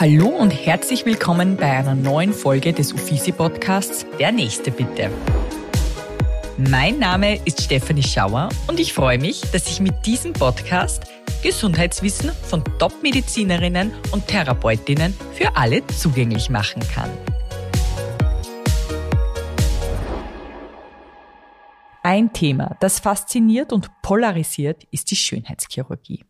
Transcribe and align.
Hallo 0.00 0.28
und 0.28 0.50
herzlich 0.50 1.04
willkommen 1.04 1.58
bei 1.58 1.70
einer 1.70 1.94
neuen 1.94 2.32
Folge 2.32 2.72
des 2.72 2.94
Uffizi 2.94 3.32
Podcasts 3.32 4.06
Der 4.18 4.32
Nächste 4.32 4.70
bitte. 4.70 5.10
Mein 6.56 6.98
Name 6.98 7.36
ist 7.44 7.60
Stefanie 7.60 8.02
Schauer 8.02 8.48
und 8.66 8.80
ich 8.80 8.94
freue 8.94 9.18
mich, 9.18 9.42
dass 9.52 9.68
ich 9.68 9.78
mit 9.78 10.06
diesem 10.06 10.32
Podcast 10.32 11.02
Gesundheitswissen 11.42 12.30
von 12.30 12.64
Top-Medizinerinnen 12.78 13.92
und 14.10 14.26
Therapeutinnen 14.26 15.14
für 15.34 15.54
alle 15.54 15.86
zugänglich 15.88 16.48
machen 16.48 16.80
kann. 16.94 17.10
Ein 22.02 22.32
Thema, 22.32 22.74
das 22.80 23.00
fasziniert 23.00 23.70
und 23.70 23.90
polarisiert, 24.00 24.84
ist 24.84 25.10
die 25.10 25.16
Schönheitschirurgie. 25.16 26.24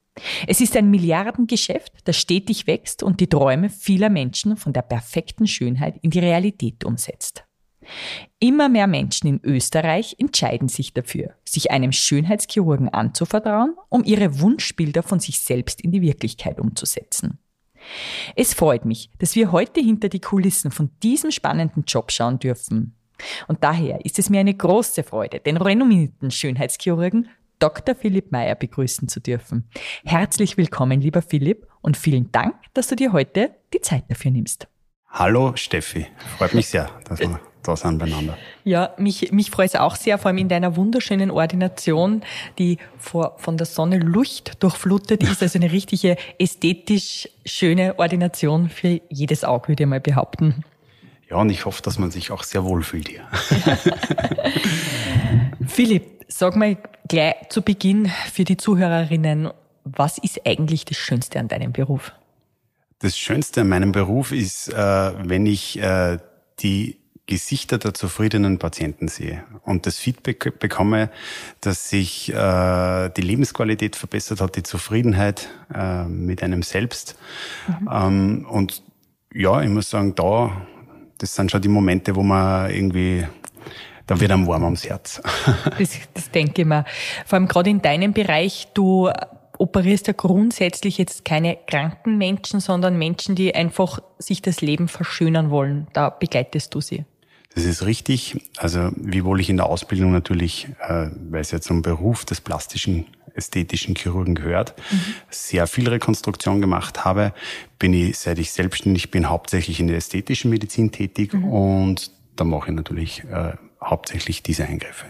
Es 0.47 0.61
ist 0.61 0.77
ein 0.77 0.91
Milliardengeschäft, 0.91 1.93
das 2.05 2.17
stetig 2.17 2.67
wächst 2.67 3.03
und 3.03 3.21
die 3.21 3.29
Träume 3.29 3.71
vieler 3.71 4.11
Menschen 4.11 4.57
von 4.57 4.73
der 4.73 4.83
perfekten 4.83 5.47
Schönheit 5.47 5.99
in 6.03 6.11
die 6.11 6.19
Realität 6.19 6.85
umsetzt. 6.85 7.45
Immer 8.39 8.69
mehr 8.69 8.87
Menschen 8.87 9.27
in 9.27 9.41
Österreich 9.43 10.17
entscheiden 10.19 10.69
sich 10.69 10.93
dafür, 10.93 11.35
sich 11.45 11.71
einem 11.71 11.93
Schönheitschirurgen 11.93 12.89
anzuvertrauen, 12.89 13.75
um 13.89 14.05
ihre 14.05 14.41
Wunschbilder 14.41 15.03
von 15.03 15.21
sich 15.21 15.41
selbst 15.41 15.81
in 15.81 15.91
die 15.91 16.03
Wirklichkeit 16.03 16.61
umzusetzen. 16.61 17.39
Es 18.37 18.55
freut 18.55 18.85
mich, 18.85 19.11
dass 19.19 19.35
wir 19.35 19.53
heute 19.53 19.81
hinter 19.81 20.09
die 20.09 20.21
Kulissen 20.21 20.71
von 20.71 20.91
diesem 21.03 21.31
spannenden 21.31 21.85
Job 21.87 22.13
schauen 22.13 22.39
dürfen. 22.39 22.95
Und 23.49 23.65
daher 23.65 24.05
ist 24.05 24.19
es 24.19 24.31
mir 24.31 24.41
eine 24.41 24.55
große 24.55 25.03
Freude, 25.03 25.41
den 25.41 25.57
renommierten 25.57 26.31
Schönheitschirurgen 26.31 27.29
Dr. 27.61 27.95
Philipp 27.95 28.33
Meyer 28.33 28.57
begrüßen 28.57 29.07
zu 29.07 29.21
dürfen. 29.21 29.69
Herzlich 30.05 30.57
willkommen, 30.57 31.01
lieber 31.01 31.23
Philipp, 31.23 31.69
und 31.83 31.97
vielen 31.97 32.33
Dank, 32.33 32.55
dass 32.75 32.89
du 32.89 32.97
dir 32.97 33.13
heute 33.13 33.55
die 33.73 33.81
Zeit 33.81 34.05
dafür 34.09 34.31
nimmst. 34.31 34.67
Hallo 35.09 35.53
Steffi, 35.57 36.07
freut 36.37 36.55
mich 36.55 36.69
sehr, 36.69 36.91
dass 37.09 37.21
wir 37.21 37.41
da 37.63 37.77
sind 37.77 37.99
beieinander. 37.99 38.39
Ja, 38.65 38.95
mich, 38.97 39.33
mich 39.33 39.51
freut 39.51 39.69
es 39.69 39.75
auch 39.77 39.97
sehr, 39.97 40.19
vor 40.19 40.29
allem 40.29 40.39
in 40.39 40.49
deiner 40.49 40.77
wunderschönen 40.77 41.31
Ordination, 41.31 42.23
die 42.59 42.79
vor, 42.97 43.35
von 43.39 43.57
der 43.57 43.67
Sonne 43.67 43.99
Lucht 43.99 44.63
durchflutet 44.63 45.23
ist, 45.23 45.43
also 45.43 45.59
eine 45.59 45.71
richtige 45.71 46.17
ästhetisch 46.39 47.29
schöne 47.45 47.99
Ordination 47.99 48.71
für 48.71 49.01
jedes 49.11 49.45
Auge, 49.45 49.69
würde 49.69 49.83
ich 49.83 49.89
mal 49.89 50.01
behaupten. 50.01 50.65
Ja, 51.31 51.37
und 51.37 51.51
ich 51.51 51.65
hoffe, 51.65 51.83
dass 51.83 51.99
man 51.99 52.11
sich 52.11 52.33
auch 52.33 52.43
sehr 52.43 52.65
wohl 52.65 52.83
fühlt 52.83 53.09
hier. 53.09 53.29
Philipp, 55.67 56.21
Sag 56.33 56.55
mal 56.55 56.77
gleich 57.09 57.35
zu 57.49 57.61
Beginn 57.61 58.11
für 58.33 58.45
die 58.45 58.57
Zuhörerinnen, 58.57 59.51
was 59.85 60.17
ist 60.17 60.47
eigentlich 60.47 60.85
das 60.85 60.97
Schönste 60.97 61.41
an 61.41 61.49
deinem 61.49 61.73
Beruf? 61.73 62.13
Das 63.01 63.19
Schönste 63.19 63.63
an 63.63 63.69
meinem 63.69 63.91
Beruf 63.91 64.31
ist, 64.31 64.69
äh, 64.69 64.77
wenn 64.77 65.47
ich 65.47 65.81
äh, 65.81 66.19
die 66.61 66.99
Gesichter 67.27 67.79
der 67.79 67.95
zufriedenen 67.95 68.59
Patienten 68.59 69.09
sehe 69.09 69.43
und 69.65 69.87
das 69.87 69.99
Feedback 69.99 70.59
bekomme, 70.61 71.11
dass 71.61 71.91
sich 71.91 72.33
äh, 72.33 73.11
die 73.11 73.23
Lebensqualität 73.23 73.97
verbessert 73.97 74.41
hat, 74.41 74.57
die 74.57 74.63
Zufriedenheit 74.63 75.49
äh, 75.75 76.05
mit 76.05 76.43
einem 76.43 76.63
selbst. 76.63 77.17
Mhm. 77.67 77.89
Ähm, 77.93 78.47
und 78.49 78.83
ja, 79.35 79.61
ich 79.63 79.69
muss 79.69 79.91
sagen, 79.91 80.15
da, 80.15 80.65
das 81.21 81.35
sind 81.35 81.51
schon 81.51 81.61
die 81.61 81.69
Momente, 81.69 82.17
wo 82.17 82.23
man 82.23 82.71
irgendwie 82.71 83.27
dann 84.07 84.21
wird 84.21 84.33
einem 84.33 84.47
warm 84.49 84.65
ums 84.65 84.85
Herz. 84.85 85.23
Das, 85.79 85.99
das 86.15 86.31
denke 86.33 86.63
ich 86.63 86.67
mir. 86.67 86.85
Vor 87.27 87.39
allem 87.39 87.47
gerade 87.47 87.71
in 87.71 87.81
deinem 87.81 88.13
Bereich, 88.13 88.67
du 88.75 89.09
operierst 89.57 90.09
ja 90.09 90.15
grundsätzlich 90.15 90.99
jetzt 90.99 91.25
keine 91.25 91.57
kranken 91.67 92.19
Menschen, 92.19 92.59
sondern 92.59 92.99
Menschen, 92.99 93.37
die 93.37 93.55
einfach 93.55 94.01
sich 94.19 94.43
das 94.43 94.63
Leben 94.63 94.89
verschönern 94.89 95.51
wollen. 95.51 95.87
Da 95.93 96.11
begleitest 96.11 96.75
du 96.75 96.81
sie. 96.81 97.05
Das 97.55 97.65
ist 97.65 97.85
richtig. 97.85 98.41
Also 98.57 98.91
wiewohl 98.97 99.41
ich 99.41 99.51
in 99.51 99.57
der 99.57 99.67
Ausbildung 99.67 100.13
natürlich, 100.13 100.69
äh, 100.81 101.09
weil 101.31 101.41
es 101.41 101.51
ja 101.51 101.61
zum 101.61 101.83
Beruf 101.83 102.25
des 102.25 102.41
plastischen 102.41 103.07
ästhetischen 103.35 103.95
Chirurgen 103.95 104.35
gehört, 104.35 104.75
mhm. 104.91 105.01
sehr 105.31 105.67
viel 105.67 105.89
Rekonstruktion 105.89 106.61
gemacht 106.61 107.05
habe, 107.05 107.33
bin 107.79 107.93
ich, 107.93 108.19
seit 108.19 108.39
ich 108.39 108.53
selbstständig 108.53 109.11
bin, 109.11 109.29
hauptsächlich 109.29 109.81
in 109.81 109.87
der 109.87 109.97
ästhetischen 109.97 110.51
Medizin 110.51 110.91
tätig 110.91 111.33
mhm. 111.33 111.45
und 111.45 112.11
da 112.37 112.45
mache 112.45 112.71
ich 112.71 112.77
natürlich 112.77 113.25
äh, 113.25 113.53
hauptsächlich 113.83 114.43
diese 114.43 114.65
Eingriffe. 114.65 115.07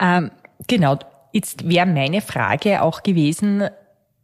Ähm, 0.00 0.30
genau. 0.66 0.98
Jetzt 1.32 1.68
wäre 1.68 1.86
meine 1.86 2.20
Frage 2.20 2.82
auch 2.82 3.02
gewesen, 3.02 3.68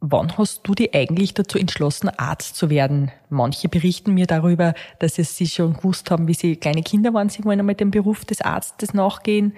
wann 0.00 0.37
hast 0.38 0.62
du 0.65 0.75
dich 0.75 0.94
eigentlich 0.94 1.34
dazu 1.34 1.59
entschlossen, 1.59 2.09
Arzt 2.09 2.56
zu 2.56 2.71
werden? 2.71 3.12
Manche 3.28 3.69
berichten 3.69 4.15
mir 4.15 4.27
darüber, 4.27 4.75
dass 4.99 5.19
es 5.19 5.37
sie 5.37 5.47
schon 5.47 5.75
gewusst 5.75 6.11
haben, 6.11 6.27
wie 6.27 6.34
sie 6.34 6.56
kleine 6.56 6.83
Kinder 6.83 7.15
waren, 7.15 7.28
sie 7.28 7.44
wollen 7.44 7.61
einmal 7.61 7.75
dem 7.75 7.91
Beruf 7.91 8.25
des 8.25 8.41
Arztes 8.41 8.94
nachgehen. 8.94 9.55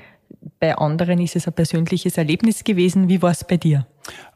Bei 0.59 0.77
anderen 0.77 1.21
ist 1.21 1.37
es 1.37 1.47
ein 1.47 1.53
persönliches 1.53 2.17
Erlebnis 2.17 2.65
gewesen. 2.65 3.09
Wie 3.09 3.23
war 3.23 3.31
es 3.31 3.45
bei 3.45 3.57
dir? 3.57 3.87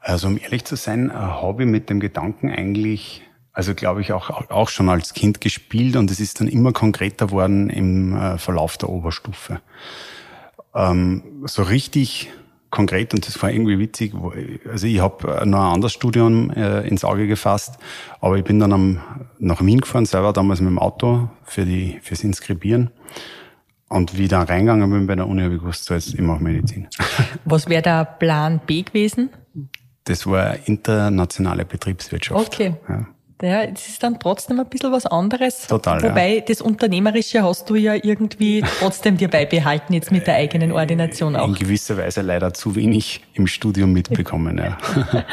Also 0.01 0.29
um 0.29 0.39
ehrlich 0.39 0.65
zu 0.65 0.77
sein, 0.77 1.11
äh, 1.11 1.15
habe 1.15 1.65
ich 1.65 1.69
mit 1.69 1.91
dem 1.91 2.01
Gedanken 2.01 2.51
eigentlich 2.51 3.23
also 3.57 3.75
glaube 3.75 4.03
ich 4.03 4.13
auch, 4.13 4.51
auch 4.51 4.69
schon 4.69 4.91
als 4.91 5.15
Kind 5.15 5.41
gespielt 5.41 5.97
und 5.97 6.11
es 6.11 6.21
ist 6.21 6.41
dann 6.41 6.47
immer 6.47 6.75
konkreter 6.75 7.31
worden 7.31 7.71
im 7.71 8.15
äh, 8.15 8.37
Verlauf 8.37 8.77
der 8.77 8.91
Oberstufe. 8.91 9.63
Ähm, 10.75 11.23
so 11.47 11.63
richtig 11.63 12.29
konkret 12.71 13.15
und 13.15 13.27
das 13.27 13.41
war 13.43 13.51
irgendwie 13.51 13.79
witzig. 13.79 14.13
Also 14.71 14.87
ich 14.87 15.01
habe 15.01 15.47
noch 15.47 15.59
ein 15.59 15.75
anderes 15.75 15.93
Studium 15.93 16.51
äh, 16.51 16.87
ins 16.87 17.05
Auge 17.05 17.27
gefasst, 17.27 17.79
aber 18.21 18.37
ich 18.37 18.45
bin 18.45 18.59
dann 18.59 18.73
am, 18.73 19.01
nach 19.39 19.65
Wien 19.65 19.81
gefahren, 19.81 20.07
selber 20.07 20.33
damals 20.33 20.61
mit 20.61 20.71
dem 20.71 20.79
Auto 20.79 21.31
für 21.45 21.65
die 21.65 21.99
fürs 22.03 22.25
Inskribieren. 22.25 22.91
Und 23.89 24.19
wie 24.19 24.25
ich 24.25 24.29
da 24.29 24.43
reingegangen 24.43 24.91
bin 24.91 25.07
bei 25.07 25.15
der 25.15 25.29
Uni, 25.29 25.43
habe 25.43 25.55
ich 25.55 25.61
gewusst, 25.61 25.85
so 25.85 25.95
jetzt 25.95 26.13
ich 26.13 26.21
mache 26.21 26.43
Medizin. 26.43 26.89
Was 27.45 27.69
wäre 27.69 27.83
der 27.83 28.05
Plan 28.05 28.61
B 28.67 28.83
gewesen? 28.83 29.31
Das 30.05 30.27
war 30.27 30.57
internationale 30.67 31.65
Betriebswirtschaft. 31.65 32.53
Okay. 32.53 32.75
Ja. 32.89 33.07
Ja, 33.43 33.63
es 33.65 33.89
ist 33.89 34.03
dann 34.03 34.19
trotzdem 34.19 34.61
ein 34.61 34.67
bisschen 34.67 34.93
was 34.93 35.05
anderes. 35.05 35.67
Total. 35.67 36.03
Wobei 36.03 36.37
ja. 36.37 36.41
das 36.41 36.63
Unternehmerische 36.63 37.43
hast 37.43 37.69
du 37.69 37.75
ja 37.75 37.95
irgendwie 37.95 38.65
trotzdem 38.81 39.19
dir 39.19 39.29
beibehalten, 39.29 39.93
jetzt 39.93 40.11
mit 40.11 40.27
der 40.27 40.37
eigenen 40.37 40.73
Ordination 40.73 41.37
auch. 41.37 41.49
In 41.49 41.55
gewisser 41.55 41.99
Weise 41.99 42.23
leider 42.23 42.55
zu 42.55 42.75
wenig 42.75 43.21
im 43.35 43.47
Studium 43.47 43.93
mitbekommen, 43.93 44.59
ja. 44.59 44.79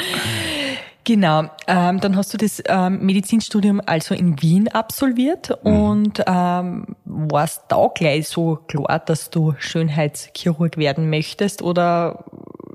Genau, 1.06 1.50
ähm, 1.68 2.00
dann 2.00 2.16
hast 2.16 2.34
du 2.34 2.38
das 2.38 2.64
ähm, 2.66 3.06
Medizinstudium 3.06 3.82
also 3.86 4.16
in 4.16 4.42
Wien 4.42 4.70
absolviert 4.70 5.50
mhm. 5.64 5.72
und 5.72 6.24
ähm, 6.26 6.96
warst 7.04 7.64
da 7.68 7.90
gleich 7.94 8.30
so 8.30 8.60
klar, 8.68 9.00
dass 9.00 9.30
du 9.30 9.54
Schönheitschirurg 9.60 10.78
werden 10.78 11.10
möchtest 11.10 11.62
oder 11.62 12.24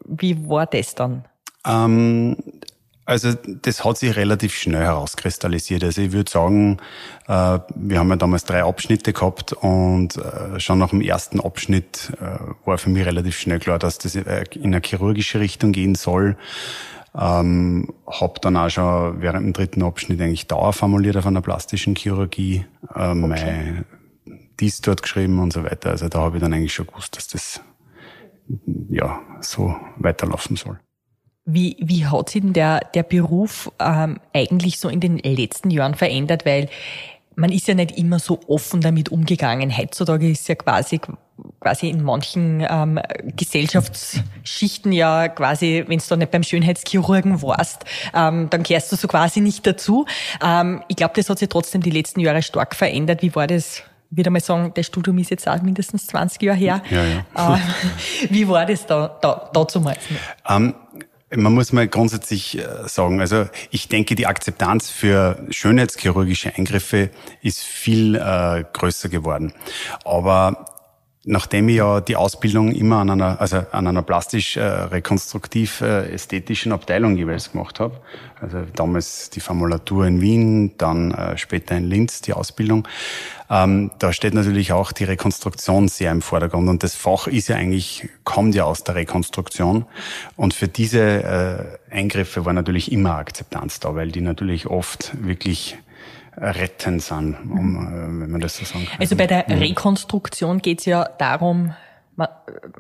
wie 0.04 0.46
war 0.46 0.66
das 0.66 0.94
dann? 0.94 1.24
Ähm, 1.66 2.36
also 3.08 3.32
das 3.32 3.86
hat 3.86 3.96
sich 3.96 4.16
relativ 4.16 4.54
schnell 4.54 4.82
herauskristallisiert. 4.82 5.82
Also 5.82 6.02
ich 6.02 6.12
würde 6.12 6.30
sagen, 6.30 6.76
äh, 7.26 7.58
wir 7.74 7.98
haben 7.98 8.10
ja 8.10 8.16
damals 8.16 8.44
drei 8.44 8.62
Abschnitte 8.62 9.14
gehabt 9.14 9.54
und 9.54 10.18
äh, 10.18 10.60
schon 10.60 10.78
nach 10.78 10.90
dem 10.90 11.00
ersten 11.00 11.40
Abschnitt 11.40 12.12
äh, 12.20 12.38
war 12.66 12.76
für 12.76 12.90
mich 12.90 13.06
relativ 13.06 13.38
schnell 13.38 13.60
klar, 13.60 13.78
dass 13.78 13.96
das 13.96 14.14
in 14.14 14.26
eine 14.26 14.82
chirurgische 14.84 15.40
Richtung 15.40 15.72
gehen 15.72 15.94
soll. 15.94 16.36
Ähm, 17.18 17.94
habe 18.06 18.40
dann 18.42 18.58
auch 18.58 18.68
schon 18.68 19.22
während 19.22 19.46
dem 19.46 19.52
dritten 19.54 19.82
Abschnitt 19.82 20.20
eigentlich 20.20 20.46
Dauer 20.46 20.74
formuliert 20.74 21.16
auf 21.16 21.26
einer 21.26 21.40
plastischen 21.40 21.96
Chirurgie, 21.96 22.66
ähm, 22.94 23.24
okay. 23.24 23.42
mein 23.42 23.84
dies 24.60 24.82
dort 24.82 25.00
geschrieben 25.00 25.38
und 25.38 25.54
so 25.54 25.64
weiter. 25.64 25.90
Also 25.90 26.10
da 26.10 26.18
habe 26.18 26.36
ich 26.36 26.42
dann 26.42 26.52
eigentlich 26.52 26.74
schon 26.74 26.86
gewusst, 26.86 27.16
dass 27.16 27.28
das 27.28 27.62
ja 28.90 29.18
so 29.40 29.74
weiterlaufen 29.96 30.56
soll. 30.56 30.78
Wie, 31.50 31.76
wie 31.80 32.06
hat 32.06 32.28
sich 32.28 32.42
denn 32.42 32.52
der, 32.52 32.80
der 32.94 33.02
Beruf 33.02 33.72
ähm, 33.78 34.20
eigentlich 34.34 34.78
so 34.78 34.88
in 34.88 35.00
den 35.00 35.16
letzten 35.18 35.70
Jahren 35.70 35.94
verändert? 35.94 36.44
Weil 36.44 36.68
man 37.36 37.52
ist 37.52 37.68
ja 37.68 37.74
nicht 37.74 37.96
immer 37.96 38.18
so 38.18 38.40
offen 38.48 38.80
damit 38.80 39.10
umgegangen. 39.10 39.76
Heutzutage 39.76 40.28
ist 40.28 40.46
ja 40.48 40.56
quasi 40.56 41.00
quasi 41.60 41.88
in 41.88 42.02
manchen 42.02 42.66
ähm, 42.68 42.98
Gesellschaftsschichten 43.36 44.92
ja 44.92 45.28
quasi, 45.28 45.84
wenn 45.86 45.98
du 45.98 46.04
da 46.08 46.16
nicht 46.16 46.30
beim 46.30 46.42
Schönheitschirurgen 46.42 47.42
warst, 47.42 47.84
ähm, 48.14 48.50
dann 48.50 48.62
kehrst 48.62 48.90
du 48.92 48.96
so 48.96 49.08
quasi 49.08 49.40
nicht 49.40 49.66
dazu. 49.66 50.06
Ähm, 50.44 50.82
ich 50.88 50.96
glaube, 50.96 51.14
das 51.16 51.30
hat 51.30 51.38
sich 51.38 51.48
trotzdem 51.48 51.82
die 51.82 51.90
letzten 51.90 52.20
Jahre 52.20 52.42
stark 52.42 52.74
verändert. 52.74 53.22
Wie 53.22 53.34
war 53.34 53.46
das? 53.46 53.82
Wieder 54.10 54.30
mal 54.30 54.40
sagen, 54.40 54.72
das 54.74 54.86
Studium 54.86 55.18
ist 55.18 55.30
jetzt 55.30 55.46
auch 55.46 55.60
mindestens 55.60 56.06
20 56.06 56.40
Jahre 56.40 56.58
her. 56.58 56.82
Ja, 56.88 57.04
ja. 57.04 57.54
Äh, 57.54 57.58
wie 58.30 58.48
war 58.48 58.64
das 58.64 58.86
da, 58.86 59.18
da, 59.20 59.50
da 59.52 59.64
damals? 59.64 59.98
Um 60.48 60.74
man 61.34 61.52
muss 61.52 61.72
mal 61.72 61.86
grundsätzlich 61.86 62.58
äh, 62.58 62.88
sagen, 62.88 63.20
also 63.20 63.46
ich 63.70 63.88
denke, 63.88 64.14
die 64.14 64.26
Akzeptanz 64.26 64.90
für 64.90 65.38
schönheitschirurgische 65.50 66.54
Eingriffe 66.56 67.10
ist 67.42 67.62
viel 67.62 68.14
äh, 68.14 68.64
größer 68.72 69.08
geworden. 69.08 69.52
Aber 70.04 70.77
nachdem 71.28 71.68
ich 71.68 71.76
ja 71.76 72.00
die 72.00 72.16
Ausbildung 72.16 72.72
immer 72.72 72.96
an 72.96 73.10
einer, 73.10 73.40
also 73.40 73.58
an 73.70 73.86
einer 73.86 74.02
plastisch-rekonstruktiv-ästhetischen 74.02 76.72
äh, 76.72 76.74
äh, 76.74 76.76
Abteilung 76.76 77.16
jeweils 77.16 77.52
gemacht 77.52 77.78
habe, 77.80 78.00
also 78.40 78.62
damals 78.74 79.30
die 79.30 79.40
Formulatur 79.40 80.06
in 80.06 80.20
Wien, 80.22 80.72
dann 80.78 81.12
äh, 81.12 81.36
später 81.36 81.76
in 81.76 81.84
Linz 81.84 82.22
die 82.22 82.32
Ausbildung, 82.32 82.88
ähm, 83.50 83.90
da 83.98 84.14
steht 84.14 84.32
natürlich 84.32 84.72
auch 84.72 84.92
die 84.92 85.04
Rekonstruktion 85.04 85.88
sehr 85.88 86.12
im 86.12 86.22
Vordergrund 86.22 86.66
und 86.68 86.82
das 86.82 86.94
Fach 86.94 87.26
ist 87.26 87.48
ja 87.48 87.56
eigentlich, 87.56 88.08
kommt 88.24 88.54
ja 88.54 88.64
aus 88.64 88.84
der 88.84 88.94
Rekonstruktion. 88.94 89.84
Und 90.36 90.54
für 90.54 90.68
diese 90.68 91.78
äh, 91.90 91.94
Eingriffe 91.94 92.46
war 92.46 92.54
natürlich 92.54 92.90
immer 92.90 93.16
Akzeptanz 93.16 93.80
da, 93.80 93.94
weil 93.94 94.10
die 94.10 94.22
natürlich 94.22 94.66
oft 94.66 95.12
wirklich 95.22 95.76
retten 96.40 97.00
sind, 97.00 97.36
um, 97.50 97.76
äh, 97.76 98.22
wenn 98.22 98.30
man 98.30 98.40
das 98.40 98.56
so 98.56 98.64
sagen 98.64 98.86
kann. 98.86 99.00
Also 99.00 99.16
bei 99.16 99.26
der 99.26 99.44
mhm. 99.48 99.58
Rekonstruktion 99.58 100.60
geht 100.60 100.80
es 100.80 100.86
ja 100.86 101.04
darum, 101.18 101.74
man, 102.16 102.28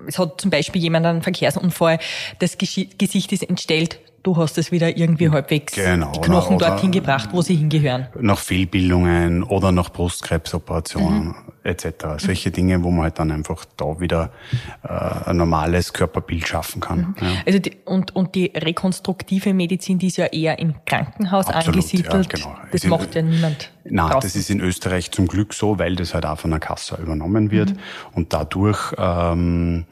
es 0.06 0.18
hat 0.18 0.40
zum 0.40 0.50
Beispiel 0.50 0.82
jemand 0.82 1.06
einen 1.06 1.22
Verkehrsunfall, 1.22 1.98
das 2.38 2.58
Gesicht 2.58 3.32
ist 3.32 3.48
entstellt, 3.48 4.00
du 4.28 4.36
hast 4.36 4.58
es 4.58 4.70
wieder 4.70 4.96
irgendwie 4.96 5.30
halbwegs 5.30 5.72
genau, 5.72 6.12
die 6.12 6.20
Knochen 6.20 6.56
oder, 6.56 6.68
dorthin 6.68 6.92
gebracht, 6.92 7.30
wo 7.32 7.40
sie 7.40 7.54
hingehören. 7.54 8.08
Nach 8.20 8.38
Fehlbildungen 8.38 9.42
oder 9.42 9.72
nach 9.72 9.90
Brustkrebsoperationen. 9.90 11.28
Mhm 11.28 11.34
etc. 11.64 12.16
Solche 12.16 12.50
Dinge, 12.50 12.82
wo 12.82 12.90
man 12.90 13.02
halt 13.02 13.18
dann 13.18 13.30
einfach 13.30 13.66
da 13.76 14.00
wieder 14.00 14.30
äh, 14.82 14.88
ein 15.28 15.36
normales 15.36 15.92
Körperbild 15.92 16.48
schaffen 16.48 16.80
kann. 16.80 16.98
Mhm. 16.98 17.14
Ja. 17.20 17.32
Also 17.46 17.58
die, 17.58 17.76
und, 17.84 18.16
und 18.16 18.34
die 18.34 18.52
rekonstruktive 18.54 19.52
Medizin, 19.52 19.98
die 19.98 20.06
ist 20.06 20.16
ja 20.16 20.26
eher 20.26 20.58
im 20.60 20.76
Krankenhaus 20.86 21.48
Absolut, 21.48 21.74
angesiedelt. 21.74 22.14
Ja, 22.14 22.22
genau. 22.22 22.56
Das 22.72 22.84
in, 22.84 22.90
macht 22.90 23.14
ja 23.14 23.20
niemand. 23.20 23.70
Nein, 23.84 24.06
draußen. 24.06 24.20
das 24.22 24.34
ist 24.34 24.48
in 24.48 24.60
Österreich 24.60 25.10
zum 25.10 25.26
Glück 25.26 25.52
so, 25.52 25.78
weil 25.78 25.94
das 25.94 26.14
halt 26.14 26.24
auch 26.24 26.38
von 26.38 26.50
der 26.52 26.60
Kasse 26.60 26.96
übernommen 27.02 27.50
wird 27.50 27.70
mhm. 27.70 27.78
und 28.14 28.32
dadurch 28.32 28.94
ähm, 28.96 29.84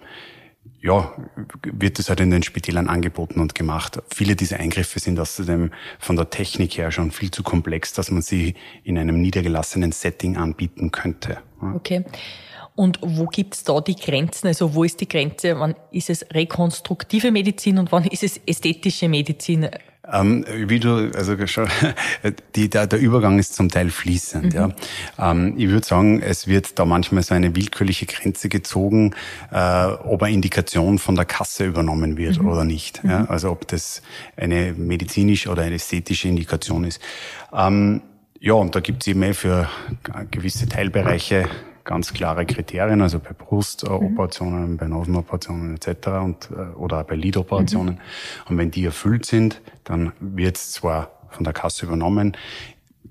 ja, 0.87 1.13
wird 1.65 1.99
es 1.99 2.09
halt 2.09 2.21
in 2.21 2.31
den 2.31 2.45
Spitälern 2.45 2.89
angeboten 2.89 3.41
und 3.41 3.55
gemacht. 3.55 4.01
Viele 4.15 4.37
dieser 4.37 4.61
Eingriffe 4.61 5.01
sind 5.01 5.19
außerdem 5.19 5.73
von 5.99 6.17
der 6.17 6.31
Technik 6.31 6.79
her 6.79 6.93
schon 6.93 7.11
viel 7.11 7.31
zu 7.31 7.43
komplex, 7.43 7.93
dass 7.93 8.11
man 8.11 8.23
sie 8.23 8.55
in 8.85 8.97
einem 8.97 9.21
niedergelassenen 9.21 9.91
Setting 9.91 10.37
anbieten 10.37 10.93
könnte. 10.93 11.39
Okay. 11.75 12.05
Und 12.77 12.99
wo 13.03 13.27
gibt's 13.27 13.65
da 13.65 13.81
die 13.81 13.97
Grenzen? 13.97 14.47
Also 14.47 14.75
wo 14.75 14.85
ist 14.85 15.01
die 15.01 15.09
Grenze? 15.09 15.59
Wann 15.59 15.75
ist 15.91 16.11
es 16.11 16.27
rekonstruktive 16.33 17.33
Medizin 17.33 17.79
und 17.79 17.91
wann 17.91 18.05
ist 18.05 18.23
es 18.23 18.39
ästhetische 18.47 19.09
Medizin? 19.09 19.69
Ähm, 20.13 20.45
wie 20.49 20.79
du, 20.79 21.11
also 21.15 21.37
die, 22.55 22.71
der, 22.71 22.87
der 22.87 22.99
Übergang 22.99 23.39
ist 23.39 23.55
zum 23.55 23.69
Teil 23.69 23.91
fließend. 23.91 24.55
Mhm. 24.55 24.59
Ja. 24.59 24.71
Ähm, 25.19 25.55
ich 25.57 25.69
würde 25.69 25.87
sagen, 25.87 26.23
es 26.23 26.47
wird 26.47 26.79
da 26.79 26.85
manchmal 26.85 27.23
so 27.23 27.35
eine 27.35 27.57
willkürliche 27.57 28.07
Grenze 28.07 28.49
gezogen, 28.49 29.15
äh, 29.51 29.87
ob 29.87 30.23
eine 30.23 30.35
Indikation 30.35 30.99
von 30.99 31.17
der 31.17 31.25
Kasse 31.25 31.65
übernommen 31.65 32.17
wird 32.17 32.41
mhm. 32.41 32.49
oder 32.49 32.65
nicht. 32.65 33.03
Ja. 33.05 33.21
Mhm. 33.21 33.27
Also 33.29 33.51
ob 33.51 33.67
das 33.69 34.03
eine 34.37 34.75
medizinische 34.75 35.51
oder 35.51 35.63
eine 35.63 35.75
ästhetische 35.75 36.29
Indikation 36.29 36.85
ist. 36.85 37.01
Ähm, 37.53 38.03
ja, 38.39 38.53
und 38.53 38.75
da 38.75 38.81
gibt 38.81 39.03
es 39.03 39.09
eben 39.09 39.23
eh 39.23 39.35
für 39.35 39.69
gewisse 40.31 40.69
Teilbereiche 40.69 41.49
ganz 41.87 42.13
klare 42.13 42.45
Kriterien, 42.45 43.01
also 43.01 43.19
bei 43.19 43.33
Brustoperationen, 43.33 44.73
mhm. 44.73 44.77
bei 44.77 44.89
Nasenoperationen 44.89 45.77
etc. 45.77 46.09
Und, 46.23 46.51
äh, 46.51 46.75
oder 46.77 47.03
bei 47.05 47.17
Lidoperationen. 47.17 47.95
Mhm. 47.95 48.51
Und 48.51 48.59
wenn 48.59 48.71
die 48.71 48.85
erfüllt 48.85 49.25
sind, 49.25 49.63
dann 49.85 50.13
wird 50.21 50.57
es 50.57 50.73
zwar 50.73 51.13
von 51.31 51.45
der 51.45 51.55
Kasse 51.55 51.87
übernommen, 51.87 52.37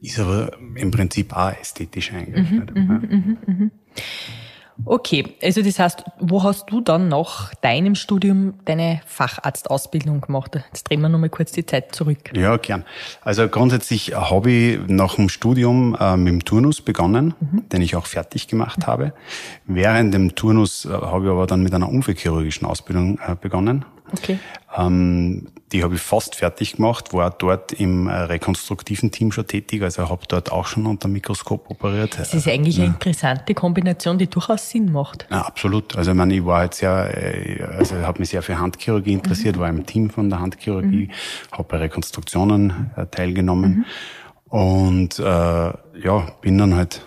ist 0.01 0.19
aber 0.19 0.51
im 0.75 0.91
Prinzip 0.91 1.35
auch 1.35 1.51
ästhetisch 1.59 2.13
eingerichtet. 2.13 2.75
Mhm, 2.75 3.37
ja. 3.47 3.69
Okay, 4.83 5.35
also 5.41 5.61
das 5.61 5.79
heißt, 5.79 6.03
wo 6.19 6.43
hast 6.43 6.69
du 6.69 6.81
dann 6.81 7.07
nach 7.07 7.53
deinem 7.55 7.95
Studium 7.95 8.55
deine 8.65 9.01
Facharztausbildung 9.05 10.21
gemacht? 10.21 10.55
Jetzt 10.55 10.89
drehen 10.89 11.01
wir 11.01 11.07
nochmal 11.07 11.29
kurz 11.29 11.53
die 11.53 11.65
Zeit 11.65 11.95
zurück. 11.95 12.31
Ja, 12.33 12.57
gern. 12.57 12.83
Also 13.21 13.47
grundsätzlich 13.47 14.13
habe 14.15 14.51
ich 14.51 14.79
nach 14.87 15.15
dem 15.15 15.29
Studium 15.29 15.95
äh, 15.99 16.17
mit 16.17 16.33
dem 16.33 16.45
Turnus 16.45 16.81
begonnen, 16.81 17.33
mhm. 17.39 17.69
den 17.69 17.81
ich 17.81 17.95
auch 17.95 18.05
fertig 18.05 18.47
gemacht 18.47 18.79
mhm. 18.79 18.87
habe. 18.87 19.13
Während 19.65 20.13
dem 20.13 20.35
Turnus 20.35 20.85
äh, 20.85 20.89
habe 20.89 21.25
ich 21.25 21.31
aber 21.31 21.47
dann 21.47 21.63
mit 21.63 21.73
einer 21.73 21.89
unfallchirurgischen 21.89 22.67
Ausbildung 22.67 23.19
äh, 23.25 23.35
begonnen. 23.39 23.85
Okay. 24.11 24.39
Ähm, 24.77 25.47
die 25.71 25.83
habe 25.83 25.95
ich 25.95 26.01
fast 26.01 26.35
fertig 26.35 26.77
gemacht, 26.77 27.13
war 27.13 27.31
dort 27.31 27.73
im 27.73 28.07
äh, 28.07 28.13
rekonstruktiven 28.13 29.11
Team 29.11 29.31
schon 29.31 29.47
tätig, 29.47 29.81
also 29.81 30.09
habe 30.09 30.21
dort 30.27 30.51
auch 30.51 30.67
schon 30.67 30.85
unter 30.85 31.07
Mikroskop 31.07 31.69
operiert. 31.69 32.19
Das 32.19 32.33
ist 32.33 32.47
eigentlich 32.47 32.77
eine 32.77 32.87
interessante 32.87 33.53
Kombination, 33.53 34.17
die 34.17 34.27
durchaus 34.27 34.69
Sinn 34.69 34.91
macht. 34.91 35.27
Ja, 35.31 35.41
absolut. 35.41 35.95
Also 35.95 36.11
ich 36.11 36.17
meine, 36.17 36.35
ich 36.35 36.45
war 36.45 36.63
jetzt 36.63 36.77
sehr, 36.77 37.11
äh, 37.17 37.63
also 37.63 37.95
habe 37.95 38.19
mich 38.19 38.29
sehr 38.29 38.41
für 38.41 38.59
Handchirurgie 38.59 39.13
interessiert, 39.13 39.55
mhm. 39.55 39.59
war 39.59 39.69
im 39.69 39.85
Team 39.85 40.09
von 40.09 40.29
der 40.29 40.39
Handchirurgie, 40.39 41.07
mhm. 41.07 41.51
habe 41.51 41.63
bei 41.63 41.77
Rekonstruktionen 41.77 42.91
äh, 42.95 43.07
teilgenommen 43.07 43.85
mhm. 44.51 44.57
und 44.57 45.19
äh, 45.19 45.23
ja, 45.23 46.27
bin 46.41 46.57
dann 46.57 46.75
halt 46.75 47.01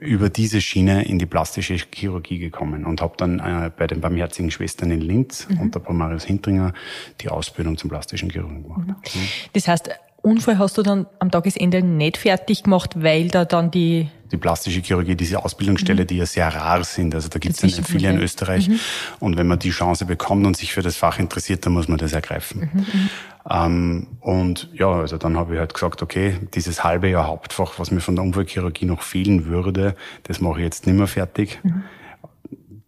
über 0.00 0.28
diese 0.28 0.60
Schiene 0.60 1.04
in 1.04 1.18
die 1.18 1.26
plastische 1.26 1.76
Chirurgie 1.92 2.38
gekommen 2.38 2.84
und 2.84 3.00
habe 3.00 3.14
dann 3.16 3.38
äh, 3.38 3.70
bei 3.76 3.86
den 3.86 4.00
Barmherzigen 4.00 4.50
Schwestern 4.50 4.90
in 4.90 5.00
Linz 5.00 5.48
mhm. 5.48 5.60
unter 5.60 5.92
Marius 5.92 6.24
Hintringer 6.24 6.72
die 7.20 7.28
Ausbildung 7.28 7.76
zum 7.76 7.90
plastischen 7.90 8.30
Chirurgen 8.30 8.62
gemacht. 8.62 8.86
Mhm. 9.14 9.28
Das 9.52 9.68
heißt, 9.68 9.90
Unfall 10.26 10.58
hast 10.58 10.76
du 10.76 10.82
dann 10.82 11.06
am 11.20 11.30
Tagesende 11.30 11.82
nicht 11.82 12.16
fertig 12.16 12.64
gemacht, 12.64 12.94
weil 12.96 13.28
da 13.28 13.44
dann 13.44 13.70
die 13.70 14.08
die 14.32 14.36
plastische 14.38 14.80
Chirurgie, 14.80 15.14
diese 15.14 15.44
Ausbildungsstelle, 15.44 16.02
mhm. 16.02 16.06
die 16.08 16.16
ja 16.16 16.26
sehr 16.26 16.52
rar 16.52 16.82
sind. 16.82 17.14
Also 17.14 17.28
da 17.28 17.38
gibt 17.38 17.62
es 17.62 17.76
ja 17.76 17.84
viele 17.84 18.10
in 18.10 18.18
Österreich. 18.18 18.68
Mhm. 18.68 18.80
Und 19.20 19.36
wenn 19.36 19.46
man 19.46 19.60
die 19.60 19.70
Chance 19.70 20.04
bekommt 20.04 20.44
und 20.44 20.56
sich 20.56 20.72
für 20.72 20.82
das 20.82 20.96
Fach 20.96 21.20
interessiert, 21.20 21.64
dann 21.64 21.74
muss 21.74 21.86
man 21.86 21.98
das 21.98 22.12
ergreifen. 22.12 22.70
Mhm. 22.72 22.80
mhm. 22.80 23.10
Ähm, 23.48 24.06
und 24.20 24.68
ja, 24.74 24.90
also 24.90 25.18
dann 25.18 25.36
habe 25.36 25.54
ich 25.54 25.60
halt 25.60 25.72
gesagt, 25.72 26.02
okay, 26.02 26.34
dieses 26.54 26.82
halbe 26.82 27.08
Jahr 27.08 27.28
Hauptfach, 27.28 27.78
was 27.78 27.92
mir 27.92 28.00
von 28.00 28.16
der 28.16 28.24
Unfallchirurgie 28.24 28.86
noch 28.86 29.02
fehlen 29.02 29.46
würde, 29.46 29.94
das 30.24 30.40
mache 30.40 30.58
ich 30.58 30.64
jetzt 30.64 30.86
nicht 30.88 30.96
mehr 30.96 31.06
fertig. 31.06 31.60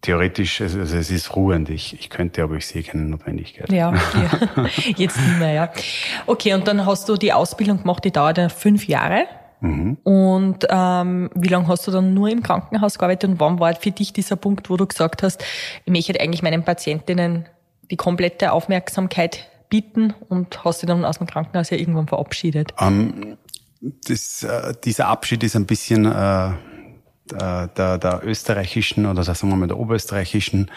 Theoretisch, 0.00 0.61
also, 0.61 0.79
es 0.81 1.11
ist 1.11 1.35
ruhend. 1.35 1.71
Ich, 1.71 1.95
ich 1.99 2.09
könnte, 2.09 2.43
aber 2.45 2.56
ich 2.56 2.67
sehe 2.67 2.83
keine 2.83 3.05
Notwendigkeit. 3.05 3.71
Ja, 3.73 3.93
ja. 4.15 4.67
jetzt 4.97 5.17
nicht 5.17 5.39
mehr, 5.39 5.53
ja. 5.53 5.73
Okay, 6.27 6.55
und 6.55 6.69
dann 6.69 6.87
hast 6.87 7.09
du 7.09 7.17
die 7.17 7.33
Ausbildung 7.33 7.81
gemacht, 7.81 8.05
die 8.05 8.12
dauert 8.12 8.39
ja 8.39 8.49
fünf 8.49 8.87
Jahre. 8.87 9.27
Mhm. 9.61 9.97
Und 10.05 10.67
ähm, 10.71 11.31
wie 11.35 11.49
lange 11.49 11.67
hast 11.67 11.87
du 11.87 11.91
dann 11.91 12.15
nur 12.15 12.29
im 12.29 12.45
Krankenhaus 12.45 12.99
gearbeitet 12.99 13.31
und 13.31 13.41
wann 13.41 13.59
war 13.59 13.75
für 13.75 13.91
dich 13.91 14.12
dieser 14.12 14.37
Punkt, 14.37 14.71
wo 14.71 14.77
du 14.77 14.87
gesagt 14.87 15.25
hast, 15.25 15.45
ich 15.85 15.93
möchte 15.93 16.21
eigentlich 16.21 16.43
meinen 16.43 16.62
Patientinnen 16.62 17.47
die 17.91 17.97
komplette 17.97 18.53
Aufmerksamkeit 18.53 19.49
bieten 19.69 20.15
und 20.29 20.65
hast 20.65 20.83
dich 20.83 20.87
dann 20.87 21.05
aus 21.05 21.19
dem 21.19 21.27
Krankenhaus 21.27 21.71
ja 21.71 21.77
irgendwann 21.77 22.06
verabschiedet? 22.06 22.73
Um, 22.81 22.87
ähm, 22.87 23.37
das, 24.06 24.43
äh, 24.43 24.75
dieser 24.85 25.09
Abschied 25.09 25.43
ist 25.43 25.57
ein 25.57 25.67
bisschen 25.67 26.05
äh, 26.05 26.52
der, 27.32 27.99
der 27.99 28.20
österreichischen 28.25 29.06
oder 29.06 29.23
sagen 29.25 29.49
wir 29.50 29.56
mal 29.56 29.68
der 29.68 29.78
oberösterreichischen 29.78 30.70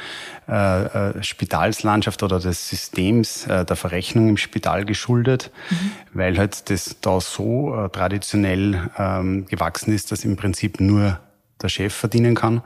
äh, 0.47 0.83
äh, 0.83 1.23
Spitalslandschaft 1.23 2.23
oder 2.23 2.39
des 2.39 2.69
Systems 2.69 3.47
äh, 3.47 3.65
der 3.65 3.75
Verrechnung 3.75 4.29
im 4.29 4.37
Spital 4.37 4.85
geschuldet, 4.85 5.51
mhm. 5.69 5.91
weil 6.13 6.37
halt 6.37 6.69
das 6.69 6.97
da 7.01 7.21
so 7.21 7.75
äh, 7.75 7.89
traditionell 7.89 8.89
ähm, 8.97 9.45
gewachsen 9.45 9.93
ist, 9.93 10.11
dass 10.11 10.25
im 10.25 10.35
Prinzip 10.35 10.79
nur 10.79 11.19
der 11.61 11.69
Chef 11.69 11.93
verdienen 11.93 12.35
kann. 12.35 12.61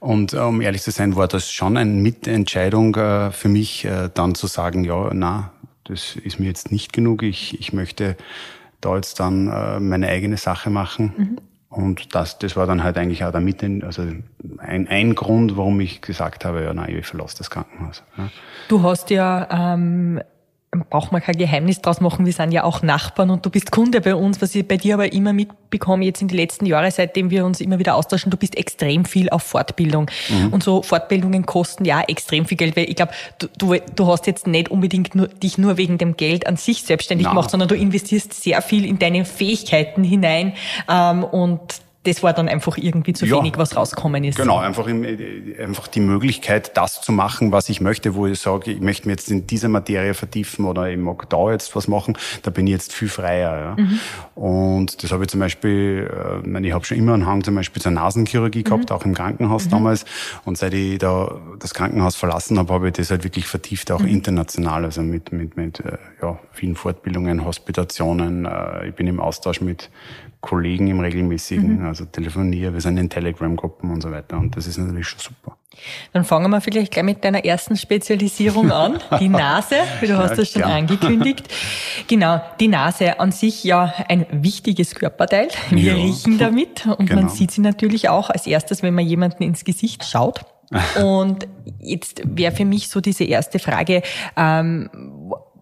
Und 0.00 0.32
äh, 0.32 0.38
um 0.38 0.60
ehrlich 0.60 0.82
zu 0.82 0.90
sein, 0.90 1.16
war 1.16 1.28
das 1.28 1.50
schon 1.50 1.76
eine 1.76 1.90
Mitentscheidung 1.90 2.94
äh, 2.94 3.32
für 3.32 3.48
mich, 3.48 3.84
äh, 3.84 4.10
dann 4.12 4.34
zu 4.34 4.46
sagen, 4.46 4.84
ja, 4.84 5.10
na, 5.12 5.52
das 5.84 6.16
ist 6.16 6.38
mir 6.38 6.46
jetzt 6.46 6.70
nicht 6.70 6.92
genug. 6.92 7.22
Ich, 7.22 7.58
ich 7.60 7.72
möchte 7.72 8.16
da 8.80 8.94
jetzt 8.96 9.18
dann 9.20 9.48
äh, 9.48 9.80
meine 9.80 10.08
eigene 10.08 10.36
Sache 10.36 10.70
machen. 10.70 11.12
Mhm. 11.16 11.38
Und 11.70 12.14
das, 12.14 12.38
das 12.38 12.56
war 12.56 12.66
dann 12.66 12.82
halt 12.82 12.96
eigentlich 12.96 13.24
auch 13.24 13.32
damit, 13.32 13.62
also 13.84 14.02
ein, 14.58 14.88
ein 14.88 15.14
Grund, 15.14 15.56
warum 15.56 15.80
ich 15.80 16.00
gesagt 16.00 16.44
habe, 16.44 16.62
ja, 16.64 16.72
nein, 16.72 16.96
ich 16.96 17.06
verlasse 17.06 17.38
das 17.38 17.50
Krankenhaus. 17.50 18.02
Ja. 18.16 18.30
Du 18.68 18.82
hast 18.82 19.10
ja 19.10 19.74
ähm, 19.74 20.20
braucht 20.88 21.12
man 21.12 21.22
kein 21.22 21.36
Geheimnis 21.36 21.80
draus 21.80 22.00
machen, 22.00 22.26
wir 22.26 22.32
sind 22.32 22.52
ja 22.52 22.64
auch 22.64 22.82
Nachbarn 22.82 23.30
und 23.30 23.44
du 23.44 23.50
bist 23.50 23.70
Kunde 23.70 24.00
bei 24.00 24.14
uns, 24.14 24.40
was 24.42 24.54
ich 24.54 24.66
bei 24.66 24.76
dir 24.76 24.94
aber 24.94 25.12
immer 25.12 25.32
mitbekomme, 25.32 26.04
jetzt 26.04 26.22
in 26.22 26.28
den 26.28 26.36
letzten 26.36 26.66
Jahren, 26.66 26.90
seitdem 26.90 27.30
wir 27.30 27.44
uns 27.44 27.60
immer 27.60 27.78
wieder 27.78 27.94
austauschen, 27.94 28.30
du 28.30 28.36
bist 28.36 28.56
extrem 28.56 29.04
viel 29.04 29.28
auf 29.30 29.42
Fortbildung. 29.42 30.10
Mhm. 30.28 30.52
Und 30.52 30.62
so 30.62 30.82
Fortbildungen 30.82 31.46
kosten 31.46 31.84
ja 31.84 32.02
extrem 32.02 32.46
viel 32.46 32.56
Geld, 32.56 32.76
weil 32.76 32.88
ich 32.88 32.96
glaube, 32.96 33.12
du, 33.38 33.46
du, 33.58 33.76
du 33.94 34.06
hast 34.06 34.26
jetzt 34.26 34.46
nicht 34.46 34.70
unbedingt 34.70 35.14
nur, 35.14 35.28
dich 35.28 35.58
nur 35.58 35.76
wegen 35.76 35.98
dem 35.98 36.16
Geld 36.16 36.46
an 36.46 36.56
sich 36.56 36.82
selbstständig 36.82 37.26
Nein. 37.26 37.34
gemacht, 37.34 37.50
sondern 37.50 37.68
du 37.68 37.74
investierst 37.74 38.34
sehr 38.34 38.62
viel 38.62 38.84
in 38.84 38.98
deine 38.98 39.24
Fähigkeiten 39.24 40.04
hinein 40.04 40.54
ähm, 40.88 41.24
und 41.24 41.60
das 42.08 42.22
war 42.22 42.32
dann 42.32 42.48
einfach 42.48 42.78
irgendwie 42.78 43.12
zu 43.12 43.26
ja, 43.26 43.36
wenig, 43.36 43.58
was 43.58 43.76
rauskommen 43.76 44.24
ist. 44.24 44.36
Genau, 44.36 44.58
einfach, 44.58 44.86
im, 44.86 45.04
einfach 45.60 45.88
die 45.88 46.00
Möglichkeit, 46.00 46.76
das 46.76 47.00
zu 47.00 47.12
machen, 47.12 47.52
was 47.52 47.68
ich 47.68 47.80
möchte, 47.80 48.14
wo 48.14 48.26
ich 48.26 48.40
sage, 48.40 48.72
ich 48.72 48.80
möchte 48.80 49.06
mir 49.06 49.12
jetzt 49.12 49.30
in 49.30 49.46
dieser 49.46 49.68
Materie 49.68 50.14
vertiefen 50.14 50.64
oder 50.64 50.88
ich 50.90 50.96
mag 50.96 51.28
da 51.28 51.52
jetzt 51.52 51.76
was 51.76 51.86
machen, 51.88 52.16
da 52.42 52.50
bin 52.50 52.66
ich 52.66 52.72
jetzt 52.72 52.92
viel 52.92 53.08
freier. 53.08 53.76
Ja. 53.76 53.82
Mhm. 53.82 54.00
Und 54.34 55.02
das 55.02 55.12
habe 55.12 55.24
ich 55.24 55.30
zum 55.30 55.40
Beispiel, 55.40 56.10
äh, 56.44 56.58
ich, 56.58 56.64
ich 56.64 56.72
habe 56.72 56.84
schon 56.84 56.96
immer 56.96 57.14
einen 57.14 57.26
Hang 57.26 57.44
zum 57.44 57.54
Beispiel 57.54 57.82
zur 57.82 57.92
Nasenchirurgie 57.92 58.64
gehabt, 58.64 58.90
mhm. 58.90 58.96
auch 58.96 59.04
im 59.04 59.14
Krankenhaus 59.14 59.66
mhm. 59.66 59.70
damals. 59.70 60.04
Und 60.44 60.56
seit 60.56 60.74
ich 60.74 60.98
da 60.98 61.38
das 61.58 61.74
Krankenhaus 61.74 62.16
verlassen 62.16 62.58
habe, 62.58 62.72
habe 62.72 62.88
ich 62.88 62.94
das 62.94 63.10
halt 63.10 63.24
wirklich 63.24 63.46
vertieft, 63.46 63.90
auch 63.92 64.00
mhm. 64.00 64.08
international, 64.08 64.84
also 64.84 65.02
mit, 65.02 65.32
mit, 65.32 65.56
mit 65.56 65.80
äh, 65.80 65.98
ja, 66.22 66.38
vielen 66.52 66.74
Fortbildungen, 66.74 67.44
Hospitationen. 67.44 68.46
Äh, 68.46 68.88
ich 68.88 68.94
bin 68.94 69.06
im 69.06 69.20
Austausch 69.20 69.60
mit 69.60 69.90
Kollegen 70.40 70.86
im 70.86 71.00
regelmäßigen, 71.00 71.80
mhm. 71.80 71.86
Also 71.98 72.10
telefoniere, 72.10 72.72
wir 72.72 72.80
sind 72.80 72.96
in 72.96 73.10
Telegram-Gruppen 73.10 73.90
und 73.90 74.02
so 74.02 74.10
weiter. 74.12 74.38
Und 74.38 74.56
das 74.56 74.66
ist 74.66 74.78
natürlich 74.78 75.08
schon 75.08 75.18
super. 75.18 75.56
Dann 76.12 76.24
fangen 76.24 76.50
wir 76.50 76.60
vielleicht 76.60 76.92
gleich 76.92 77.04
mit 77.04 77.24
deiner 77.24 77.44
ersten 77.44 77.76
Spezialisierung 77.76 78.70
an, 78.70 78.98
die 79.20 79.28
Nase, 79.28 79.76
du 80.00 80.06
ja, 80.06 80.18
hast 80.18 80.38
das 80.38 80.50
schon 80.50 80.62
gern. 80.62 80.72
angekündigt. 80.72 81.48
Genau, 82.06 82.40
die 82.60 82.68
Nase 82.68 83.20
an 83.20 83.32
sich 83.32 83.64
ja 83.64 83.92
ein 84.08 84.26
wichtiges 84.30 84.94
Körperteil. 84.94 85.48
Wir 85.70 85.94
ja. 85.94 85.94
riechen 85.94 86.38
damit 86.38 86.86
und 86.86 87.08
genau. 87.08 87.22
man 87.22 87.30
sieht 87.30 87.50
sie 87.50 87.60
natürlich 87.60 88.08
auch 88.08 88.30
als 88.30 88.46
erstes, 88.46 88.82
wenn 88.82 88.94
man 88.94 89.06
jemanden 89.06 89.42
ins 89.42 89.64
Gesicht 89.64 90.04
schaut. 90.04 90.44
Und 91.02 91.48
jetzt 91.80 92.20
wäre 92.26 92.54
für 92.54 92.66
mich 92.66 92.90
so 92.90 93.00
diese 93.00 93.24
erste 93.24 93.58
Frage, 93.58 94.02
ähm, 94.36 94.90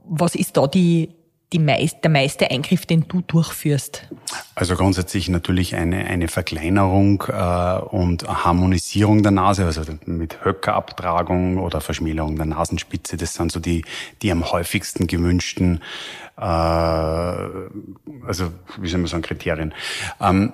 was 0.05 0.35
ist 0.35 0.57
da 0.57 0.67
die, 0.67 1.11
die 1.53 1.59
meist, 1.59 1.99
der 2.03 2.11
meiste 2.11 2.51
Eingriff, 2.51 2.87
den 2.87 3.07
du 3.07 3.21
durchführst? 3.21 4.09
Also 4.55 4.75
grundsätzlich 4.75 5.29
natürlich 5.29 5.77
eine, 5.77 6.07
eine 6.07 6.29
Verkleinerung 6.29 7.23
äh, 7.29 7.79
und 7.79 8.27
Harmonisierung 8.27 9.23
der 9.23 9.33
Nase, 9.33 9.65
also 9.65 9.83
mit 10.07 10.45
Höckerabtragung 10.45 11.59
oder 11.59 11.81
Verschmälerung 11.81 12.37
der 12.37 12.47
Nasenspitze. 12.47 13.17
Das 13.17 13.35
sind 13.35 13.53
so 13.53 13.61
die, 13.61 13.85
die 14.23 14.33
am 14.33 14.51
häufigsten 14.51 15.07
gewünschten, 15.07 15.83
äh, 16.37 16.43
also 16.43 18.53
wie 18.79 18.89
soll 18.89 19.01
man 19.01 19.07
sagen, 19.07 19.23
Kriterien. 19.23 19.73
Ähm, 20.21 20.53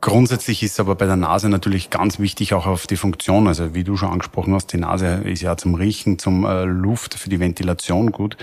Grundsätzlich 0.00 0.62
ist 0.62 0.80
aber 0.80 0.94
bei 0.94 1.06
der 1.06 1.16
Nase 1.16 1.48
natürlich 1.48 1.90
ganz 1.90 2.18
wichtig 2.18 2.54
auch 2.54 2.66
auf 2.66 2.86
die 2.86 2.96
Funktion. 2.96 3.46
Also 3.46 3.74
wie 3.74 3.84
du 3.84 3.96
schon 3.96 4.10
angesprochen 4.10 4.54
hast, 4.54 4.72
die 4.72 4.78
Nase 4.78 5.22
ist 5.24 5.42
ja 5.42 5.56
zum 5.56 5.74
Riechen, 5.74 6.18
zum 6.18 6.44
äh, 6.44 6.64
Luft, 6.64 7.14
für 7.14 7.28
die 7.28 7.38
Ventilation 7.38 8.10
gut. 8.10 8.36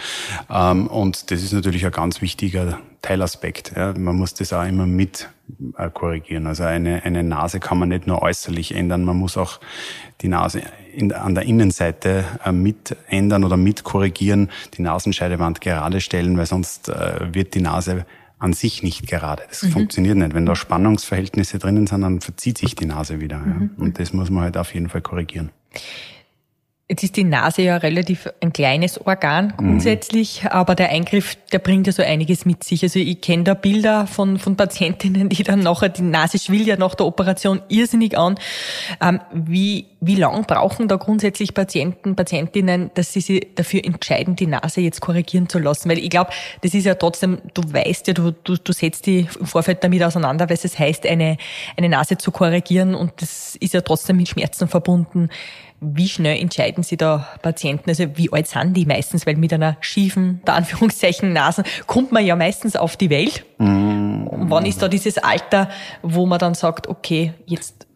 Ähm, 0.50 0.88
und 0.88 1.32
das 1.32 1.42
ist 1.42 1.52
natürlich 1.52 1.86
ein 1.86 1.92
ganz 1.92 2.22
wichtiger 2.22 2.80
Teilaspekt. 3.02 3.74
Ja. 3.76 3.94
Man 3.98 4.16
muss 4.16 4.34
das 4.34 4.54
auch 4.54 4.64
immer 4.66 4.86
mit 4.86 5.30
äh, 5.78 5.90
korrigieren. 5.90 6.48
Also 6.48 6.64
eine, 6.64 7.04
eine 7.04 7.24
Nase 7.24 7.60
kann 7.60 7.80
man 7.80 7.90
nicht 7.90 8.08
nur 8.08 8.22
äußerlich 8.22 8.76
ändern, 8.76 9.04
man 9.04 9.18
muss 9.18 9.36
auch 9.36 9.60
die 10.22 10.28
Nase 10.28 10.62
in, 10.94 11.12
an 11.12 11.36
der 11.36 11.46
Innenseite 11.46 12.26
äh, 12.46 12.52
mit 12.52 12.96
ändern 13.08 13.44
oder 13.44 13.58
mit 13.58 13.84
korrigieren, 13.84 14.50
die 14.76 14.84
Nasenscheidewand 14.84 15.60
gerade 15.62 16.02
stellen, 16.02 16.38
weil 16.38 16.46
sonst 16.46 16.90
äh, 16.90 17.34
wird 17.34 17.56
die 17.56 17.62
Nase 17.62 18.06
an 18.42 18.54
sich 18.54 18.82
nicht 18.82 19.08
gerade. 19.08 19.44
Das 19.48 19.62
mhm. 19.62 19.72
funktioniert 19.72 20.18
nicht. 20.18 20.34
Wenn 20.34 20.48
da 20.48 20.56
Spannungsverhältnisse 20.56 21.60
drinnen 21.60 21.86
sind, 21.86 22.02
dann 22.02 22.22
verzieht 22.22 22.58
sich 22.58 22.76
die 22.76 22.86
Nase 22.86 23.22
wieder. 23.22 23.38
Mhm. 23.38 23.70
Ja. 23.78 23.84
Und 23.84 24.00
das 24.00 24.14
muss 24.14 24.32
man 24.32 24.44
halt 24.44 24.58
auf 24.58 24.74
jeden 24.74 24.90
Fall 24.90 25.02
korrigieren. 25.02 25.52
Jetzt 26.92 27.04
ist 27.04 27.16
die 27.16 27.24
Nase 27.24 27.62
ja 27.62 27.78
relativ 27.78 28.28
ein 28.42 28.52
kleines 28.52 29.00
Organ 29.08 29.54
grundsätzlich, 29.56 30.44
mhm. 30.44 30.50
aber 30.50 30.76
der 30.76 30.90
Eingriff, 30.90 31.38
der 31.54 31.60
bringt 31.60 31.88
ja 31.88 31.94
so 31.94 32.04
einiges 32.04 32.44
mit 32.44 32.66
sich. 32.66 32.84
Also 32.84 33.00
ich 33.00 33.22
kenne 33.22 33.46
da 33.46 33.54
Bilder 33.54 34.08
von, 34.08 34.38
von 34.38 34.58
Patientinnen, 34.58 35.30
die 35.30 35.42
dann 35.44 35.62
nachher, 35.62 35.88
die 35.88 36.02
Nase 36.02 36.38
schwillt 36.38 36.68
ja 36.68 36.76
nach 36.76 36.94
der 36.96 37.06
Operation 37.06 37.62
irrsinnig 37.70 38.18
an. 38.18 38.36
Ähm, 39.00 39.22
wie, 39.32 39.86
wie 40.02 40.16
lang 40.16 40.44
brauchen 40.44 40.90
da 40.90 40.98
grundsätzlich 40.98 41.54
Patienten, 41.54 42.18
Patientinnen, 42.18 42.92
dass 42.94 43.14
sie 43.14 43.22
sich 43.22 43.48
dafür 43.56 43.86
entscheiden, 43.86 44.36
die 44.36 44.48
Nase 44.48 44.82
jetzt 44.82 45.00
korrigieren 45.00 45.48
zu 45.48 45.60
lassen? 45.60 45.90
Weil 45.90 46.00
ich 46.00 46.10
glaube, 46.10 46.32
das 46.60 46.74
ist 46.74 46.86
ja 46.86 46.96
trotzdem, 46.96 47.38
du 47.54 47.62
weißt 47.72 48.08
ja, 48.08 48.14
du, 48.14 48.32
du, 48.32 48.58
du 48.58 48.74
setzt 48.74 49.06
dich 49.06 49.28
im 49.40 49.46
Vorfeld 49.46 49.82
damit 49.82 50.04
auseinander, 50.04 50.50
weil 50.50 50.58
es 50.62 50.78
heißt, 50.78 51.08
eine, 51.08 51.38
eine 51.78 51.88
Nase 51.88 52.18
zu 52.18 52.32
korrigieren 52.32 52.96
und 52.96 53.14
das 53.22 53.56
ist 53.56 53.74
ja 53.74 53.80
trotzdem 53.80 54.18
mit 54.18 54.28
Schmerzen 54.28 54.68
verbunden. 54.68 55.30
Wie 55.84 56.08
schnell 56.08 56.40
entscheiden 56.40 56.84
Sie 56.84 56.96
da 56.96 57.28
Patienten? 57.42 57.90
Also 57.90 58.06
wie 58.16 58.32
alt 58.32 58.48
sind 58.48 58.76
die 58.76 58.86
meistens? 58.86 59.26
Weil 59.26 59.36
mit 59.36 59.52
einer 59.52 59.78
schiefen, 59.82 60.40
da 60.46 60.54
Anführungszeichen, 60.54 61.34
Nasen 61.34 61.64
kommt 61.88 62.12
man 62.12 62.24
ja 62.24 62.36
meistens 62.36 62.76
auf 62.76 62.98
die 62.98 63.10
Welt. 63.10 63.44
Mm. 63.58 64.28
Und 64.28 64.52
wann 64.52 64.66
ist 64.68 64.82
da 64.82 64.88
dieses 64.88 65.18
Alter, 65.18 65.70
wo 66.04 66.28
man 66.28 66.38
dann 66.38 66.54
sagt, 66.54 66.88
okay, 66.88 67.34
jetzt 67.48 67.88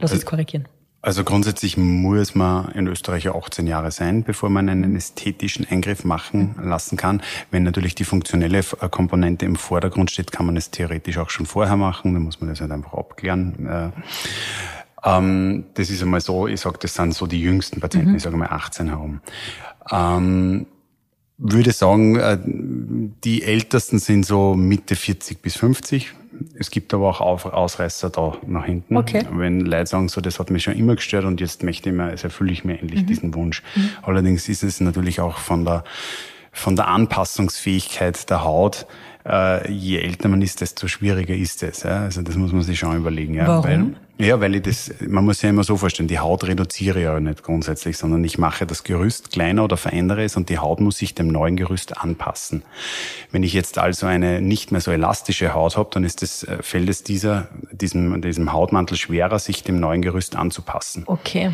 lass 0.00 0.12
es 0.12 0.24
korrigieren? 0.24 0.66
Also 1.02 1.22
grundsätzlich 1.22 1.76
muss 1.76 2.34
man 2.34 2.72
in 2.72 2.86
Österreich 2.86 3.28
18 3.28 3.66
Jahre 3.66 3.90
sein, 3.90 4.24
bevor 4.24 4.48
man 4.48 4.70
einen 4.70 4.96
ästhetischen 4.96 5.66
Eingriff 5.68 6.04
machen 6.04 6.54
lassen 6.62 6.96
kann. 6.96 7.20
Wenn 7.50 7.62
natürlich 7.62 7.94
die 7.94 8.04
funktionelle 8.04 8.62
Komponente 8.62 9.44
im 9.44 9.56
Vordergrund 9.56 10.10
steht, 10.10 10.32
kann 10.32 10.46
man 10.46 10.56
es 10.56 10.70
theoretisch 10.70 11.18
auch 11.18 11.28
schon 11.28 11.44
vorher 11.44 11.76
machen. 11.76 12.14
Dann 12.14 12.22
muss 12.22 12.40
man 12.40 12.48
das 12.48 12.62
halt 12.62 12.72
einfach 12.72 12.94
abklären. 12.94 13.92
Äh, 15.04 15.18
ähm, 15.18 15.64
das 15.74 15.90
ist 15.90 16.02
einmal 16.02 16.20
so, 16.20 16.46
ich 16.46 16.60
sage, 16.60 16.78
das 16.80 16.94
sind 16.94 17.14
so 17.14 17.26
die 17.26 17.40
jüngsten 17.40 17.80
Patienten, 17.80 18.10
mhm. 18.10 18.16
ich 18.16 18.22
sage 18.22 18.36
mal 18.36 18.48
18 18.48 18.88
herum. 18.88 19.20
Ähm, 19.90 20.66
würde 21.36 21.72
sagen, 21.72 22.16
äh, 22.16 22.38
die 22.44 23.42
ältesten 23.42 23.98
sind 23.98 24.24
so 24.24 24.54
Mitte 24.54 24.96
40 24.96 25.42
bis 25.42 25.56
50. 25.56 26.12
Es 26.58 26.70
gibt 26.70 26.92
aber 26.94 27.08
auch 27.08 27.20
Ausreißer 27.20 28.10
da 28.10 28.38
nach 28.46 28.64
hinten. 28.64 28.96
Okay. 28.96 29.24
Wenn 29.30 29.60
Leute 29.60 29.86
sagen, 29.86 30.08
so, 30.08 30.20
das 30.20 30.40
hat 30.40 30.50
mich 30.50 30.64
schon 30.64 30.74
immer 30.74 30.96
gestört 30.96 31.24
und 31.24 31.40
jetzt 31.40 31.62
möchte 31.62 31.90
ich 31.90 31.94
mir, 31.94 32.04
also 32.04 32.24
erfülle 32.24 32.52
ich 32.52 32.64
mir 32.64 32.80
endlich 32.80 33.02
mhm. 33.02 33.06
diesen 33.06 33.34
Wunsch. 33.34 33.62
Mhm. 33.76 33.90
Allerdings 34.02 34.48
ist 34.48 34.64
es 34.64 34.80
natürlich 34.80 35.20
auch 35.20 35.38
von 35.38 35.64
der, 35.64 35.84
von 36.50 36.74
der 36.74 36.88
Anpassungsfähigkeit 36.88 38.28
der 38.30 38.42
Haut 38.42 38.86
äh, 39.26 39.70
je 39.70 39.98
älter 39.98 40.28
man 40.28 40.42
ist, 40.42 40.60
desto 40.60 40.88
schwieriger 40.88 41.34
ist 41.34 41.62
es. 41.62 41.82
Ja? 41.82 42.02
Also 42.02 42.22
das 42.22 42.36
muss 42.36 42.52
man 42.52 42.62
sich 42.62 42.78
schon 42.78 42.96
überlegen. 42.96 43.34
Ja? 43.34 43.46
Warum? 43.46 43.64
Weil, 43.64 44.26
ja, 44.26 44.40
weil 44.40 44.54
ich 44.54 44.62
das, 44.62 44.92
man 45.00 45.24
muss 45.24 45.42
ja 45.42 45.48
immer 45.50 45.64
so 45.64 45.76
vorstellen, 45.76 46.08
die 46.08 46.20
Haut 46.20 46.44
reduziere 46.44 46.98
ich 46.98 47.04
ja 47.04 47.18
nicht 47.18 47.42
grundsätzlich, 47.42 47.96
sondern 47.96 48.22
ich 48.22 48.38
mache 48.38 48.64
das 48.64 48.84
Gerüst 48.84 49.32
kleiner 49.32 49.64
oder 49.64 49.76
verändere 49.76 50.22
es 50.22 50.36
und 50.36 50.50
die 50.50 50.58
Haut 50.58 50.80
muss 50.80 50.98
sich 50.98 51.14
dem 51.14 51.28
neuen 51.28 51.56
Gerüst 51.56 51.96
anpassen. 51.96 52.62
Wenn 53.32 53.42
ich 53.42 53.54
jetzt 53.54 53.78
also 53.78 54.06
eine 54.06 54.40
nicht 54.40 54.70
mehr 54.70 54.80
so 54.80 54.92
elastische 54.92 55.52
Haut 55.54 55.76
habe, 55.76 55.88
dann 55.92 56.04
ist 56.04 56.22
es, 56.22 56.44
äh, 56.44 56.62
fällt 56.62 56.88
es 56.88 57.02
dieser, 57.02 57.48
diesem, 57.72 58.20
diesem 58.20 58.52
Hautmantel 58.52 58.96
schwerer, 58.96 59.38
sich 59.38 59.64
dem 59.64 59.80
neuen 59.80 60.02
Gerüst 60.02 60.36
anzupassen. 60.36 61.02
Okay. 61.06 61.50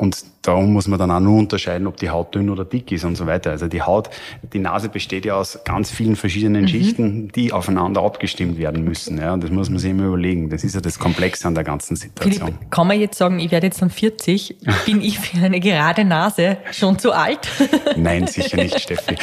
Und 0.00 0.24
darum 0.40 0.72
muss 0.72 0.88
man 0.88 0.98
dann 0.98 1.10
auch 1.10 1.20
nur 1.20 1.38
unterscheiden, 1.38 1.86
ob 1.86 1.98
die 1.98 2.08
Haut 2.08 2.34
dünn 2.34 2.48
oder 2.48 2.64
dick 2.64 2.90
ist 2.90 3.04
und 3.04 3.16
so 3.16 3.26
weiter. 3.26 3.50
Also 3.50 3.68
die 3.68 3.82
Haut, 3.82 4.08
die 4.54 4.58
Nase 4.58 4.88
besteht 4.88 5.26
ja 5.26 5.34
aus 5.34 5.58
ganz 5.66 5.90
vielen 5.90 6.16
verschiedenen 6.16 6.62
mhm. 6.62 6.68
Schichten, 6.68 7.28
die 7.28 7.52
aufeinander 7.52 8.00
abgestimmt 8.02 8.56
werden 8.56 8.82
müssen. 8.82 9.18
Ja, 9.18 9.34
und 9.34 9.44
das 9.44 9.50
muss 9.50 9.68
man 9.68 9.78
sich 9.78 9.90
immer 9.90 10.06
überlegen. 10.06 10.48
Das 10.48 10.64
ist 10.64 10.74
ja 10.74 10.80
das 10.80 10.98
Komplexe 10.98 11.46
an 11.46 11.54
der 11.54 11.64
ganzen 11.64 11.96
Situation. 11.96 12.46
Philipp, 12.46 12.70
kann 12.70 12.86
man 12.86 12.98
jetzt 12.98 13.18
sagen, 13.18 13.40
ich 13.40 13.50
werde 13.50 13.66
jetzt 13.66 13.82
dann 13.82 13.90
40, 13.90 14.56
bin 14.86 15.02
ich 15.02 15.18
für 15.18 15.44
eine 15.44 15.60
gerade 15.60 16.06
Nase 16.06 16.56
schon 16.72 16.98
zu 16.98 17.12
alt? 17.12 17.50
Nein, 17.98 18.26
sicher 18.26 18.56
nicht, 18.56 18.80
Steffi. 18.80 19.16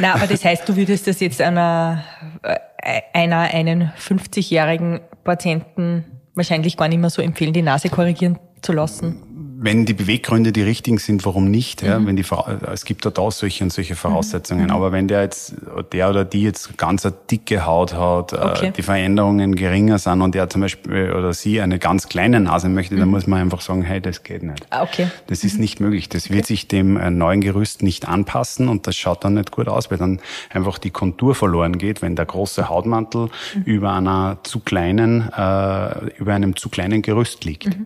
Na, 0.00 0.14
aber 0.14 0.26
das 0.26 0.42
heißt, 0.42 0.66
du 0.66 0.74
würdest 0.74 1.06
das 1.06 1.20
jetzt 1.20 1.42
einer, 1.42 2.02
äh, 2.40 3.02
einer 3.12 3.40
einen 3.40 3.92
50-jährigen 3.98 5.00
Patienten 5.22 6.06
wahrscheinlich 6.34 6.78
gar 6.78 6.88
nicht 6.88 6.98
mehr 6.98 7.10
so 7.10 7.20
empfehlen, 7.20 7.52
die 7.52 7.60
Nase 7.60 7.90
korrigieren 7.90 8.38
zu 8.64 8.72
lassen 8.72 9.33
wenn 9.56 9.84
die 9.84 9.94
Beweggründe 9.94 10.52
die 10.52 10.62
richtigen 10.62 10.98
sind, 10.98 11.24
warum 11.24 11.50
nicht? 11.50 11.82
Ja? 11.82 11.98
Mhm. 11.98 12.06
Wenn 12.06 12.16
die, 12.16 12.24
es 12.72 12.84
gibt 12.84 13.04
da, 13.04 13.10
da 13.10 13.30
solche 13.30 13.64
und 13.64 13.72
solche 13.72 13.94
Voraussetzungen. 13.94 14.64
Mhm. 14.64 14.70
Aber 14.70 14.92
wenn 14.92 15.08
der 15.08 15.22
jetzt, 15.22 15.54
der 15.92 16.10
oder 16.10 16.24
die 16.24 16.42
jetzt 16.42 16.76
ganz 16.76 17.06
eine 17.06 17.14
dicke 17.30 17.64
Haut 17.66 17.94
hat, 17.94 18.32
äh, 18.32 18.36
okay. 18.36 18.72
die 18.76 18.82
Veränderungen 18.82 19.54
geringer 19.54 19.98
sind 19.98 20.22
und 20.22 20.34
der 20.34 20.48
zum 20.50 20.62
Beispiel 20.62 21.12
oder 21.12 21.32
sie 21.32 21.60
eine 21.60 21.78
ganz 21.78 22.08
kleine 22.08 22.40
Nase 22.40 22.68
möchte, 22.68 22.94
mhm. 22.94 23.00
dann 23.00 23.08
muss 23.08 23.26
man 23.26 23.40
einfach 23.40 23.60
sagen, 23.60 23.82
hey, 23.82 24.00
das 24.00 24.22
geht 24.22 24.42
nicht. 24.42 24.66
Ah, 24.70 24.82
okay. 24.82 25.08
Das 25.26 25.44
ist 25.44 25.54
mhm. 25.54 25.60
nicht 25.60 25.80
möglich. 25.80 26.08
Das 26.08 26.30
wird 26.30 26.46
sich 26.46 26.68
dem 26.68 26.96
äh, 26.96 27.10
neuen 27.10 27.40
Gerüst 27.40 27.82
nicht 27.82 28.08
anpassen 28.08 28.68
und 28.68 28.86
das 28.86 28.96
schaut 28.96 29.24
dann 29.24 29.34
nicht 29.34 29.50
gut 29.50 29.68
aus, 29.68 29.90
weil 29.90 29.98
dann 29.98 30.20
einfach 30.50 30.78
die 30.78 30.90
Kontur 30.90 31.34
verloren 31.34 31.78
geht, 31.78 32.02
wenn 32.02 32.16
der 32.16 32.26
große 32.26 32.68
Hautmantel 32.68 33.28
mhm. 33.54 33.62
über 33.64 33.92
einer 33.92 34.38
zu 34.42 34.60
kleinen, 34.60 35.28
äh, 35.32 36.10
über 36.16 36.34
einem 36.34 36.56
zu 36.56 36.68
kleinen 36.68 37.02
Gerüst 37.02 37.44
liegt. 37.44 37.76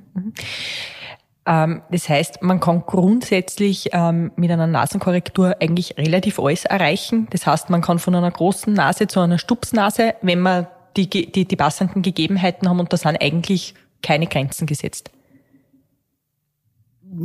Mhm. 1.49 1.55
Ähm, 1.55 1.83
das 1.91 2.09
heißt, 2.09 2.43
man 2.43 2.61
kann 2.61 2.83
grundsätzlich 2.87 3.91
ähm, 3.93 4.33
mit 4.37 4.51
einer 4.51 4.67
Nasenkorrektur 4.67 5.57
eigentlich 5.61 5.97
relativ 5.97 6.39
alles 6.39 6.65
erreichen. 6.65 7.27
Das 7.31 7.47
heißt, 7.47 7.71
man 7.71 7.81
kann 7.81 7.99
von 7.99 8.15
einer 8.15 8.31
großen 8.31 8.73
Nase 8.73 9.07
zu 9.07 9.21
einer 9.21 9.39
Stupsnase, 9.39 10.15
wenn 10.23 10.41
man 10.41 10.67
die, 10.97 11.09
die, 11.09 11.45
die 11.47 11.57
passenden 11.57 12.03
Gegebenheiten 12.03 12.69
haben 12.69 12.81
und 12.81 12.93
da 12.93 12.97
sind 12.97 13.21
eigentlich 13.21 13.75
keine 14.03 14.27
Grenzen 14.27 14.67
gesetzt. 14.67 15.11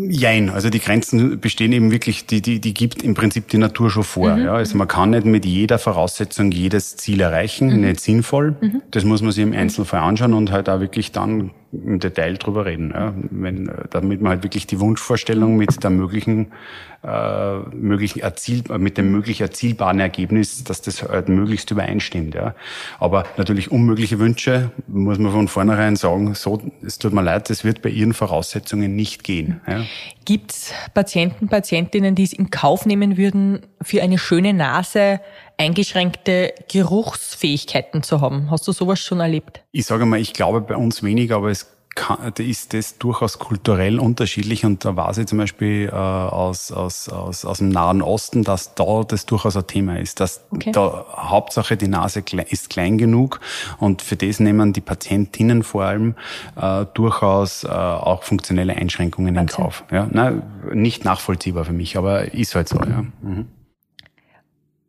Jein, 0.07 0.49
also 0.49 0.69
die 0.69 0.79
Grenzen 0.79 1.41
bestehen 1.41 1.73
eben 1.73 1.91
wirklich, 1.91 2.25
die, 2.25 2.41
die, 2.41 2.61
die 2.61 2.73
gibt 2.73 3.03
im 3.03 3.15
Prinzip 3.15 3.49
die 3.49 3.57
Natur 3.57 3.89
schon 3.89 4.03
vor. 4.03 4.35
Mhm. 4.35 4.45
Ja. 4.45 4.53
Also 4.53 4.77
man 4.77 4.87
kann 4.87 5.09
nicht 5.09 5.25
mit 5.25 5.45
jeder 5.45 5.77
Voraussetzung 5.77 6.51
jedes 6.51 6.95
Ziel 6.95 7.19
erreichen, 7.19 7.67
mhm. 7.67 7.81
nicht 7.81 7.99
sinnvoll. 7.99 8.55
Mhm. 8.61 8.81
Das 8.91 9.03
muss 9.03 9.21
man 9.21 9.31
sich 9.31 9.43
im 9.43 9.51
Einzelfall 9.51 9.99
anschauen 9.99 10.33
und 10.33 10.51
halt 10.51 10.69
auch 10.69 10.79
wirklich 10.79 11.11
dann 11.11 11.51
im 11.73 11.99
Detail 11.99 12.37
drüber 12.37 12.65
reden. 12.65 12.91
Ja. 12.93 13.13
Wenn, 13.15 13.69
damit 13.89 14.21
man 14.21 14.31
halt 14.31 14.43
wirklich 14.43 14.67
die 14.67 14.79
Wunschvorstellung 14.79 15.57
mit 15.57 15.83
der 15.83 15.89
möglichen, 15.89 16.51
äh, 17.03 17.57
möglichen 17.75 18.19
erziel, 18.19 18.63
mit 18.77 18.97
dem 18.97 19.11
möglich 19.11 19.41
erzielbaren 19.41 19.99
Ergebnis, 19.99 20.63
dass 20.63 20.81
das 20.81 21.03
halt 21.03 21.29
möglichst 21.29 21.71
übereinstimmt. 21.71 22.35
Ja. 22.35 22.53
Aber 22.99 23.25
natürlich 23.37 23.71
unmögliche 23.71 24.19
Wünsche 24.19 24.71
muss 24.87 25.17
man 25.17 25.31
von 25.31 25.47
vornherein 25.47 25.95
sagen, 25.95 26.35
so, 26.35 26.61
es 26.85 26.99
tut 26.99 27.13
mir 27.13 27.23
leid, 27.23 27.49
das 27.49 27.63
wird 27.63 27.81
bei 27.81 27.89
Ihren 27.89 28.13
Voraussetzungen 28.13 28.95
nicht 28.95 29.23
gehen. 29.23 29.61
Ja. 29.67 29.83
Gibt 30.25 30.51
es 30.51 30.73
Patienten, 30.93 31.49
Patientinnen, 31.49 32.15
die 32.15 32.23
es 32.23 32.33
in 32.33 32.49
Kauf 32.49 32.85
nehmen 32.85 33.17
würden, 33.17 33.61
für 33.81 34.01
eine 34.01 34.17
schöne 34.17 34.53
Nase 34.53 35.19
eingeschränkte 35.57 36.53
Geruchsfähigkeiten 36.67 38.03
zu 38.03 38.21
haben? 38.21 38.49
Hast 38.51 38.67
du 38.67 38.71
sowas 38.71 38.99
schon 38.99 39.19
erlebt? 39.19 39.61
Ich 39.71 39.85
sage 39.85 40.05
mal, 40.05 40.19
ich 40.19 40.33
glaube 40.33 40.61
bei 40.61 40.75
uns 40.75 41.03
weniger, 41.03 41.37
aber 41.37 41.49
es 41.49 41.67
kann, 41.95 42.33
ist 42.39 42.73
das 42.73 42.97
durchaus 42.97 43.39
kulturell 43.39 43.99
unterschiedlich 43.99 44.65
und 44.65 44.83
da 44.83 44.95
weiß 44.95 45.19
ich 45.19 45.27
zum 45.27 45.37
Beispiel 45.37 45.89
äh, 45.89 45.95
aus, 45.95 46.71
aus, 46.71 47.09
aus, 47.09 47.45
aus 47.45 47.57
dem 47.59 47.69
Nahen 47.69 48.01
Osten, 48.01 48.43
dass 48.43 48.75
da 48.75 49.03
das 49.03 49.25
durchaus 49.25 49.55
ein 49.55 49.67
Thema 49.67 49.99
ist, 49.99 50.19
dass 50.19 50.41
okay. 50.51 50.71
da 50.71 51.05
Hauptsache 51.15 51.77
die 51.77 51.87
Nase 51.87 52.23
ist 52.49 52.69
klein 52.69 52.97
genug 52.97 53.39
und 53.79 54.01
für 54.01 54.15
das 54.15 54.39
nehmen 54.39 54.73
die 54.73 54.81
Patientinnen 54.81 55.63
vor 55.63 55.83
allem 55.83 56.15
äh, 56.59 56.85
durchaus 56.93 57.63
äh, 57.63 57.67
auch 57.67 58.23
funktionelle 58.23 58.75
Einschränkungen 58.75 59.35
Wahnsinn. 59.35 59.57
in 59.57 59.63
Kauf. 59.63 59.83
Ja, 59.91 60.07
na, 60.11 60.41
nicht 60.73 61.05
nachvollziehbar 61.05 61.65
für 61.65 61.73
mich, 61.73 61.97
aber 61.97 62.33
ist 62.33 62.55
halt 62.55 62.69
so. 62.69 62.77
Ja. 62.79 63.05
Mhm. 63.21 63.47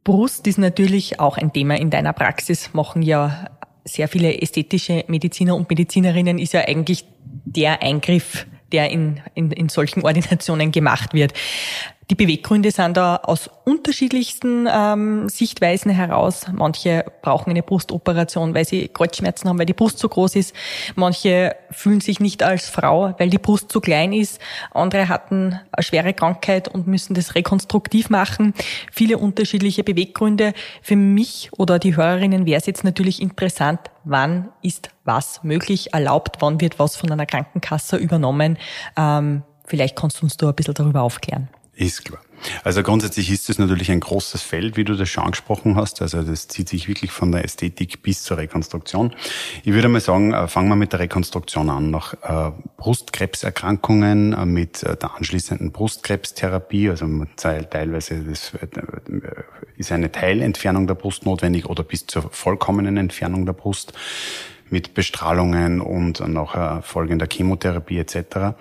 Brust 0.04 0.46
ist 0.46 0.58
natürlich 0.58 1.18
auch 1.18 1.38
ein 1.38 1.52
Thema 1.52 1.76
in 1.76 1.90
deiner 1.90 2.12
Praxis, 2.12 2.74
machen 2.74 3.02
ja 3.02 3.46
sehr 3.84 4.08
viele 4.08 4.40
ästhetische 4.40 5.04
Mediziner 5.08 5.56
und 5.56 5.68
Medizinerinnen 5.68 6.38
ist 6.38 6.52
ja 6.52 6.60
eigentlich 6.66 7.04
der 7.44 7.82
Eingriff, 7.82 8.46
der 8.72 8.90
in, 8.90 9.20
in, 9.34 9.50
in 9.50 9.68
solchen 9.68 10.02
Ordinationen 10.04 10.72
gemacht 10.72 11.14
wird. 11.14 11.32
Die 12.10 12.14
Beweggründe 12.14 12.70
sind 12.70 12.96
da 12.98 13.16
aus 13.16 13.48
unterschiedlichsten 13.64 14.68
ähm, 14.70 15.28
Sichtweisen 15.30 15.90
heraus. 15.90 16.46
Manche 16.52 17.04
brauchen 17.22 17.50
eine 17.50 17.62
Brustoperation, 17.62 18.54
weil 18.54 18.66
sie 18.66 18.88
Kreuzschmerzen 18.88 19.48
haben, 19.48 19.58
weil 19.58 19.66
die 19.66 19.72
Brust 19.72 19.98
zu 19.98 20.08
groß 20.08 20.36
ist. 20.36 20.54
Manche 20.96 21.56
fühlen 21.70 22.00
sich 22.00 22.20
nicht 22.20 22.42
als 22.42 22.68
Frau, 22.68 23.14
weil 23.18 23.30
die 23.30 23.38
Brust 23.38 23.72
zu 23.72 23.80
klein 23.80 24.12
ist. 24.12 24.38
Andere 24.72 25.08
hatten 25.08 25.58
eine 25.72 25.82
schwere 25.82 26.12
Krankheit 26.12 26.68
und 26.68 26.86
müssen 26.86 27.14
das 27.14 27.34
rekonstruktiv 27.34 28.10
machen. 28.10 28.52
Viele 28.92 29.16
unterschiedliche 29.16 29.82
Beweggründe. 29.82 30.52
Für 30.82 30.96
mich 30.96 31.50
oder 31.56 31.78
die 31.78 31.96
Hörerinnen 31.96 32.44
wäre 32.44 32.58
es 32.58 32.66
jetzt 32.66 32.84
natürlich 32.84 33.22
interessant, 33.22 33.80
wann 34.04 34.50
ist 34.60 34.90
was 35.04 35.42
möglich, 35.42 35.94
erlaubt, 35.94 36.36
wann 36.40 36.60
wird 36.60 36.78
was 36.78 36.96
von 36.96 37.10
einer 37.10 37.26
Krankenkasse 37.26 37.96
übernommen. 37.96 38.58
Ähm, 38.96 39.42
vielleicht 39.64 39.96
kannst 39.96 40.20
du 40.20 40.24
uns 40.24 40.36
da 40.36 40.48
ein 40.48 40.54
bisschen 40.54 40.74
darüber 40.74 41.02
aufklären. 41.02 41.48
Ist 41.76 42.04
klar. 42.04 42.20
Also 42.62 42.82
grundsätzlich 42.82 43.30
ist 43.30 43.48
es 43.48 43.58
natürlich 43.58 43.90
ein 43.90 44.00
großes 44.00 44.42
Feld, 44.42 44.76
wie 44.76 44.84
du 44.84 44.94
das 44.94 45.08
schon 45.08 45.24
angesprochen 45.24 45.76
hast. 45.76 46.02
Also 46.02 46.22
das 46.22 46.46
zieht 46.48 46.68
sich 46.68 46.88
wirklich 46.88 47.10
von 47.10 47.32
der 47.32 47.44
Ästhetik 47.44 48.02
bis 48.02 48.22
zur 48.22 48.36
Rekonstruktion. 48.36 49.14
Ich 49.64 49.72
würde 49.72 49.88
mal 49.88 50.00
sagen, 50.00 50.32
äh, 50.32 50.46
fangen 50.46 50.68
wir 50.68 50.76
mit 50.76 50.92
der 50.92 51.00
Rekonstruktion 51.00 51.70
an. 51.70 51.90
Nach 51.90 52.14
äh, 52.22 52.52
Brustkrebserkrankungen 52.76 54.34
äh, 54.34 54.46
mit 54.46 54.82
der 54.82 55.16
anschließenden 55.16 55.72
Brustkrebstherapie, 55.72 56.90
also 56.90 57.06
teilweise 57.36 58.22
ist 59.76 59.92
eine 59.92 60.12
Teilentfernung 60.12 60.86
der 60.86 60.94
Brust 60.94 61.24
notwendig 61.24 61.66
oder 61.66 61.82
bis 61.82 62.06
zur 62.06 62.30
vollkommenen 62.30 62.96
Entfernung 62.98 63.46
der 63.46 63.54
Brust 63.54 63.94
mit 64.70 64.94
Bestrahlungen 64.94 65.80
und 65.80 66.20
nachher 66.26 66.82
folgender 66.82 67.26
Chemotherapie 67.30 67.98
etc. 67.98 68.56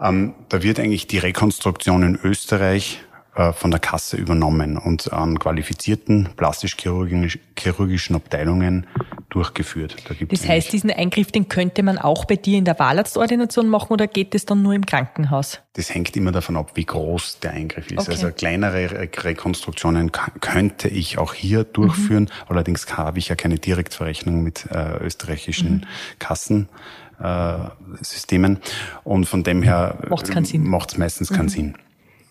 Ähm, 0.00 0.34
da 0.48 0.62
wird 0.62 0.78
eigentlich 0.78 1.06
die 1.06 1.18
Rekonstruktion 1.18 2.02
in 2.02 2.18
Österreich 2.22 3.00
äh, 3.34 3.52
von 3.52 3.70
der 3.70 3.80
Kasse 3.80 4.16
übernommen 4.16 4.76
und 4.76 5.12
an 5.12 5.38
qualifizierten 5.38 6.28
plastisch-chirurgischen 6.36 8.16
Abteilungen 8.16 8.86
durchgeführt. 9.28 9.96
Da 10.08 10.14
das 10.14 10.48
heißt, 10.48 10.72
diesen 10.72 10.90
Eingriff, 10.90 11.30
den 11.30 11.48
könnte 11.48 11.82
man 11.82 11.98
auch 11.98 12.24
bei 12.24 12.36
dir 12.36 12.58
in 12.58 12.64
der 12.64 12.78
Wahlarztordination 12.78 13.68
machen 13.68 13.92
oder 13.92 14.06
geht 14.06 14.34
es 14.34 14.46
dann 14.46 14.62
nur 14.62 14.72
im 14.72 14.86
Krankenhaus? 14.86 15.60
Das 15.74 15.94
hängt 15.94 16.16
immer 16.16 16.32
davon 16.32 16.56
ab, 16.56 16.72
wie 16.74 16.84
groß 16.84 17.40
der 17.40 17.52
Eingriff 17.52 17.90
ist. 17.90 18.00
Okay. 18.00 18.10
Also 18.10 18.30
kleinere 18.30 19.08
Rekonstruktionen 19.18 20.10
könnte 20.12 20.88
ich 20.88 21.18
auch 21.18 21.34
hier 21.34 21.64
durchführen. 21.64 22.24
Mhm. 22.24 22.48
Allerdings 22.48 22.96
habe 22.96 23.18
ich 23.18 23.28
ja 23.28 23.36
keine 23.36 23.58
Direktverrechnung 23.58 24.42
mit 24.42 24.66
äh, 24.70 24.96
österreichischen 25.04 25.72
mhm. 25.72 25.84
Kassen. 26.18 26.68
Äh, 27.20 27.58
Systemen. 28.00 28.58
Und 29.02 29.26
von 29.26 29.42
dem 29.42 29.62
her 29.62 29.98
macht 30.58 30.92
es 30.92 30.98
meistens 30.98 31.30
keinen 31.30 31.44
mhm. 31.44 31.48
Sinn. 31.48 31.74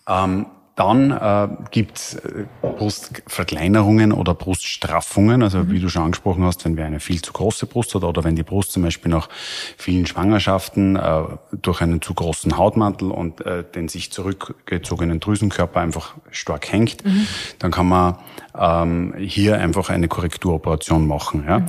Ähm, 0.07 0.45
dann 0.77 1.09
äh, 1.09 1.47
gibt 1.71 2.17
äh, 2.23 2.45
Brustverkleinerungen 2.61 4.11
oder 4.11 4.35
Bruststraffungen, 4.35 5.41
also 5.41 5.57
mhm. 5.57 5.71
wie 5.71 5.79
du 5.79 5.89
schon 5.89 6.03
angesprochen 6.03 6.43
hast, 6.43 6.63
wenn 6.65 6.77
wir 6.77 6.85
eine 6.85 6.99
viel 6.99 7.19
zu 7.19 7.33
große 7.33 7.65
Brust 7.65 7.95
hat 7.95 8.03
oder 8.03 8.23
wenn 8.23 8.35
die 8.35 8.43
Brust 8.43 8.73
zum 8.73 8.83
Beispiel 8.83 9.09
nach 9.09 9.27
vielen 9.75 10.05
Schwangerschaften 10.05 10.95
äh, 10.95 11.23
durch 11.63 11.81
einen 11.81 12.03
zu 12.03 12.13
großen 12.13 12.57
Hautmantel 12.57 13.09
und 13.09 13.43
äh, 13.43 13.63
den 13.63 13.87
sich 13.87 14.11
zurückgezogenen 14.11 15.19
Drüsenkörper 15.19 15.79
einfach 15.79 16.13
stark 16.29 16.71
hängt, 16.71 17.03
mhm. 17.03 17.27
dann 17.57 17.71
kann 17.71 17.87
man 17.87 18.19
ähm, 18.59 19.13
hier 19.17 19.59
einfach 19.59 19.89
eine 19.89 20.07
Korrekturoperation 20.07 21.07
machen. 21.07 21.45
Ja. 21.47 21.59
Mhm. 21.59 21.67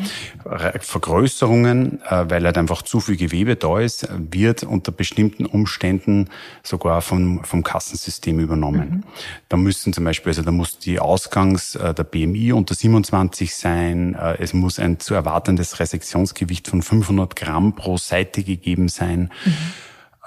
Vergrößerungen, 0.80 2.00
äh, 2.02 2.30
weil 2.30 2.44
halt 2.44 2.58
einfach 2.58 2.82
zu 2.82 3.00
viel 3.00 3.16
Gewebe 3.16 3.56
da 3.56 3.78
ist, 3.78 4.08
wird 4.16 4.62
unter 4.62 4.92
bestimmten 4.92 5.46
Umständen 5.46 6.28
sogar 6.62 7.02
vom, 7.02 7.44
vom 7.44 7.62
Kassensystem 7.62 8.38
übernommen. 8.40 8.90
Mhm. 8.90 9.04
Da 9.48 9.56
müssen 9.56 9.92
zum 9.92 10.04
Beispiel, 10.04 10.30
also 10.30 10.42
da 10.42 10.50
muss 10.50 10.78
die 10.78 11.00
Ausgangs, 11.00 11.74
äh, 11.74 11.94
der 11.94 12.04
BMI 12.04 12.52
unter 12.52 12.74
27 12.74 13.54
sein, 13.54 14.14
äh, 14.14 14.36
es 14.38 14.54
muss 14.54 14.78
ein 14.78 14.98
zu 15.00 15.14
erwartendes 15.14 15.80
Resektionsgewicht 15.80 16.68
von 16.68 16.82
500 16.82 17.36
Gramm 17.36 17.74
pro 17.74 17.96
Seite 17.96 18.42
gegeben 18.42 18.88
sein, 18.88 19.30
mhm. 19.44 19.52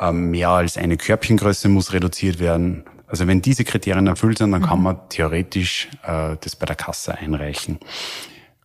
Ähm, 0.02 0.32
mehr 0.32 0.50
als 0.50 0.78
eine 0.78 0.98
Körbchengröße 0.98 1.70
muss 1.70 1.94
reduziert 1.94 2.40
werden. 2.40 2.86
Also 3.12 3.28
wenn 3.28 3.42
diese 3.42 3.66
Kriterien 3.66 4.08
erfüllt 4.08 4.38
sind, 4.38 4.52
dann 4.54 4.62
kann 4.62 4.78
mhm. 4.78 4.84
man 4.86 5.10
theoretisch 5.10 5.90
äh, 6.04 6.38
das 6.40 6.56
bei 6.56 6.66
der 6.66 6.78
Kasse 6.78 7.18
einreichen. 7.18 7.78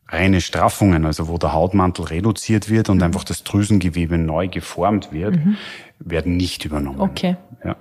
Reine 0.08 0.40
Straffungen, 0.40 1.04
also 1.04 1.26
wo 1.26 1.36
der 1.36 1.52
Hautmantel 1.52 2.04
reduziert 2.04 2.70
wird 2.70 2.88
und 2.88 2.98
mhm. 2.98 3.02
einfach 3.02 3.24
das 3.24 3.42
Drüsengewebe 3.42 4.18
neu 4.18 4.46
geformt 4.46 5.12
wird, 5.12 5.34
mhm. 5.34 5.56
werden 5.98 6.36
nicht 6.36 6.64
übernommen. 6.64 7.00
Okay. 7.00 7.36
Ja. 7.64 7.74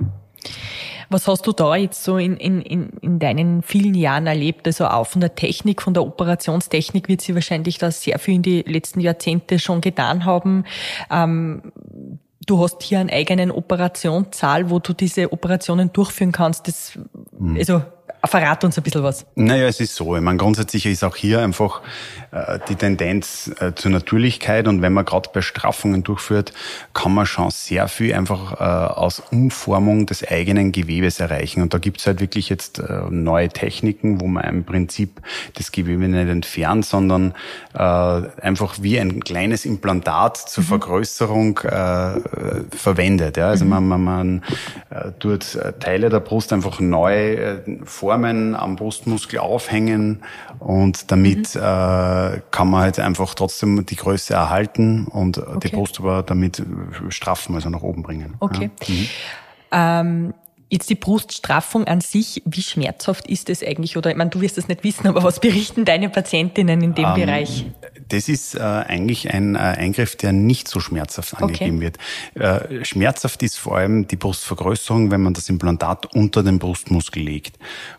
Was 1.09 1.27
hast 1.27 1.45
du 1.45 1.51
da 1.51 1.75
jetzt 1.75 2.03
so 2.03 2.17
in, 2.17 2.35
in, 2.37 2.61
in, 2.61 2.89
in 3.01 3.19
deinen 3.19 3.61
vielen 3.61 3.93
Jahren 3.93 4.25
erlebt? 4.25 4.65
Also 4.65 4.87
auch 4.87 5.05
von 5.05 5.21
der 5.21 5.35
Technik, 5.35 5.81
von 5.81 5.93
der 5.93 6.03
Operationstechnik 6.03 7.07
wird 7.07 7.21
sie 7.21 7.35
wahrscheinlich 7.35 7.77
da 7.77 7.91
sehr 7.91 8.17
viel 8.17 8.35
in 8.35 8.41
die 8.41 8.63
letzten 8.63 8.99
Jahrzehnte 8.99 9.59
schon 9.59 9.81
getan 9.81 10.25
haben. 10.25 10.65
Ähm, 11.11 11.71
du 12.45 12.59
hast 12.59 12.83
hier 12.83 12.99
einen 12.99 13.09
eigenen 13.09 13.51
Operationssaal, 13.51 14.69
wo 14.69 14.79
du 14.79 14.93
diese 14.93 15.31
Operationen 15.33 15.91
durchführen 15.93 16.31
kannst. 16.31 16.67
Das, 16.67 16.97
mhm. 17.37 17.57
also 17.57 17.81
Verrat 18.27 18.63
uns 18.63 18.77
ein 18.77 18.83
bisschen 18.83 19.03
was. 19.03 19.25
Naja, 19.35 19.67
es 19.67 19.79
ist 19.79 19.95
so. 19.95 20.15
Ich 20.15 20.21
meine, 20.21 20.37
grundsätzlich 20.37 20.85
ist 20.85 21.03
auch 21.03 21.15
hier 21.15 21.41
einfach 21.41 21.81
äh, 22.31 22.59
die 22.67 22.75
Tendenz 22.75 23.51
äh, 23.59 23.73
zur 23.75 23.91
Natürlichkeit 23.91 24.67
und 24.67 24.81
wenn 24.81 24.93
man 24.93 25.05
gerade 25.05 25.29
bei 25.33 25.41
Straffungen 25.41 26.03
durchführt, 26.03 26.53
kann 26.93 27.13
man 27.13 27.25
schon 27.25 27.51
sehr 27.51 27.87
viel 27.87 28.13
einfach 28.13 28.59
äh, 28.59 28.63
aus 28.93 29.21
Umformung 29.31 30.05
des 30.05 30.27
eigenen 30.27 30.71
Gewebes 30.71 31.19
erreichen. 31.19 31.61
Und 31.61 31.73
da 31.73 31.77
gibt's 31.77 32.07
halt 32.07 32.19
wirklich 32.19 32.49
jetzt 32.49 32.79
äh, 32.79 33.01
neue 33.09 33.49
Techniken, 33.49 34.21
wo 34.21 34.27
man 34.27 34.43
im 34.45 34.63
Prinzip 34.63 35.21
das 35.53 35.71
Gewebe 35.71 36.07
nicht 36.07 36.29
entfernt, 36.29 36.85
sondern 36.85 37.33
äh, 37.73 37.79
einfach 37.79 38.77
wie 38.81 38.99
ein 38.99 39.23
kleines 39.23 39.65
Implantat 39.65 40.37
zur 40.37 40.63
mhm. 40.63 40.67
Vergrößerung 40.67 41.59
äh, 41.59 42.21
verwendet. 42.75 43.37
Ja? 43.37 43.49
Also 43.49 43.65
mhm. 43.65 43.69
man, 43.71 43.87
man, 43.87 44.03
man 44.03 44.43
äh, 44.89 45.11
tut 45.19 45.57
Teile 45.79 46.09
der 46.09 46.19
Brust 46.19 46.51
einfach 46.53 46.79
neu 46.79 47.33
äh, 47.33 47.61
vor 47.83 48.14
Formen 48.15 48.55
am 48.55 48.77
Brustmuskel 48.77 49.39
aufhängen 49.39 50.23
und 50.59 51.11
damit 51.11 51.55
mhm. 51.55 51.61
äh, 51.61 52.41
kann 52.51 52.69
man 52.69 52.81
halt 52.81 52.99
einfach 52.99 53.35
trotzdem 53.35 53.85
die 53.85 53.95
Größe 53.95 54.33
erhalten 54.33 55.07
und 55.07 55.37
okay. 55.37 55.59
die 55.69 55.75
Brust 55.75 55.99
aber 55.99 56.23
damit 56.23 56.63
straffen, 57.09 57.55
also 57.55 57.69
nach 57.69 57.81
oben 57.81 58.03
bringen. 58.03 58.35
Okay. 58.39 58.69
Ja. 58.87 58.95
Mhm. 58.95 59.07
Ähm, 59.71 60.33
Jetzt 60.67 60.89
die 60.89 60.95
Bruststraffung 60.95 61.85
an 61.85 62.01
sich, 62.01 62.41
wie 62.45 62.63
schmerzhaft 62.63 63.27
ist 63.27 63.51
es 63.51 63.63
eigentlich? 63.63 63.97
Oder 63.97 64.09
ich 64.09 64.17
meine, 64.17 64.31
du 64.31 64.41
wirst 64.41 64.57
es 64.57 64.67
nicht 64.67 64.83
wissen, 64.83 65.05
aber 65.07 65.23
was 65.23 65.39
berichten 65.39 65.85
deine 65.85 66.09
Patientinnen 66.09 66.81
in 66.81 66.95
dem 66.95 67.05
um, 67.05 67.11
ähm, 67.11 67.21
Bereich? 67.21 67.65
Das 68.09 68.29
ist 68.29 68.55
äh, 68.55 68.59
eigentlich 68.59 69.31
ein 69.31 69.55
äh, 69.55 69.59
Eingriff, 69.59 70.15
der 70.15 70.31
nicht 70.31 70.67
so 70.67 70.79
schmerzhaft 70.79 71.35
angegeben 71.35 71.77
okay. 71.77 71.91
wird. 72.35 72.79
Äh, 72.79 72.83
schmerzhaft 72.83 73.43
ist 73.43 73.57
vor 73.57 73.77
allem 73.77 74.07
die 74.07 74.15
Brustvergrößerung, 74.15 75.11
wenn 75.11 75.21
man 75.21 75.33
das 75.33 75.49
Implantat 75.49 76.15
unter 76.15 76.41
den 76.41 76.57
Brustmuskel 76.57 77.23
legt. 77.23 77.57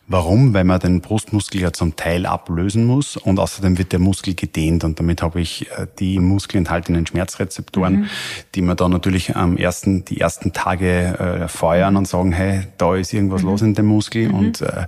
Warum? 0.09 0.55
Weil 0.55 0.65
man 0.65 0.81
den 0.81 1.01
Brustmuskel 1.01 1.61
ja 1.61 1.73
zum 1.73 1.97
Teil 1.97 2.27
ablösen 2.27 2.85
muss 2.85 3.17
und 3.17 3.39
außerdem 3.39 3.79
wird 3.79 3.93
der 3.93 3.99
Muskel 3.99 4.35
gedehnt 4.35 4.85
und 4.85 4.99
damit 4.99 5.23
habe 5.23 5.41
ich 5.41 5.71
äh, 5.71 5.87
die 5.99 6.19
Muskel 6.19 6.59
enthaltenen 6.59 7.07
Schmerzrezeptoren, 7.07 8.01
mhm. 8.01 8.09
die 8.55 8.63
man 8.63 8.77
da 8.77 8.89
natürlich 8.89 9.35
am 9.37 9.57
ersten, 9.57 10.05
die 10.05 10.21
ersten 10.21 10.53
Tage 10.53 11.19
äh, 11.19 11.49
feuern 11.49 11.97
und 11.97 12.07
sagen, 12.07 12.33
hey, 12.33 12.66
da 12.79 12.95
ist 12.97 13.13
irgendwas 13.13 13.43
mhm. 13.43 13.49
los 13.49 13.63
in 13.63 13.75
dem 13.75 13.87
Muskel 13.87 14.29
mhm. 14.29 14.35
und 14.35 14.61
äh, 14.61 14.87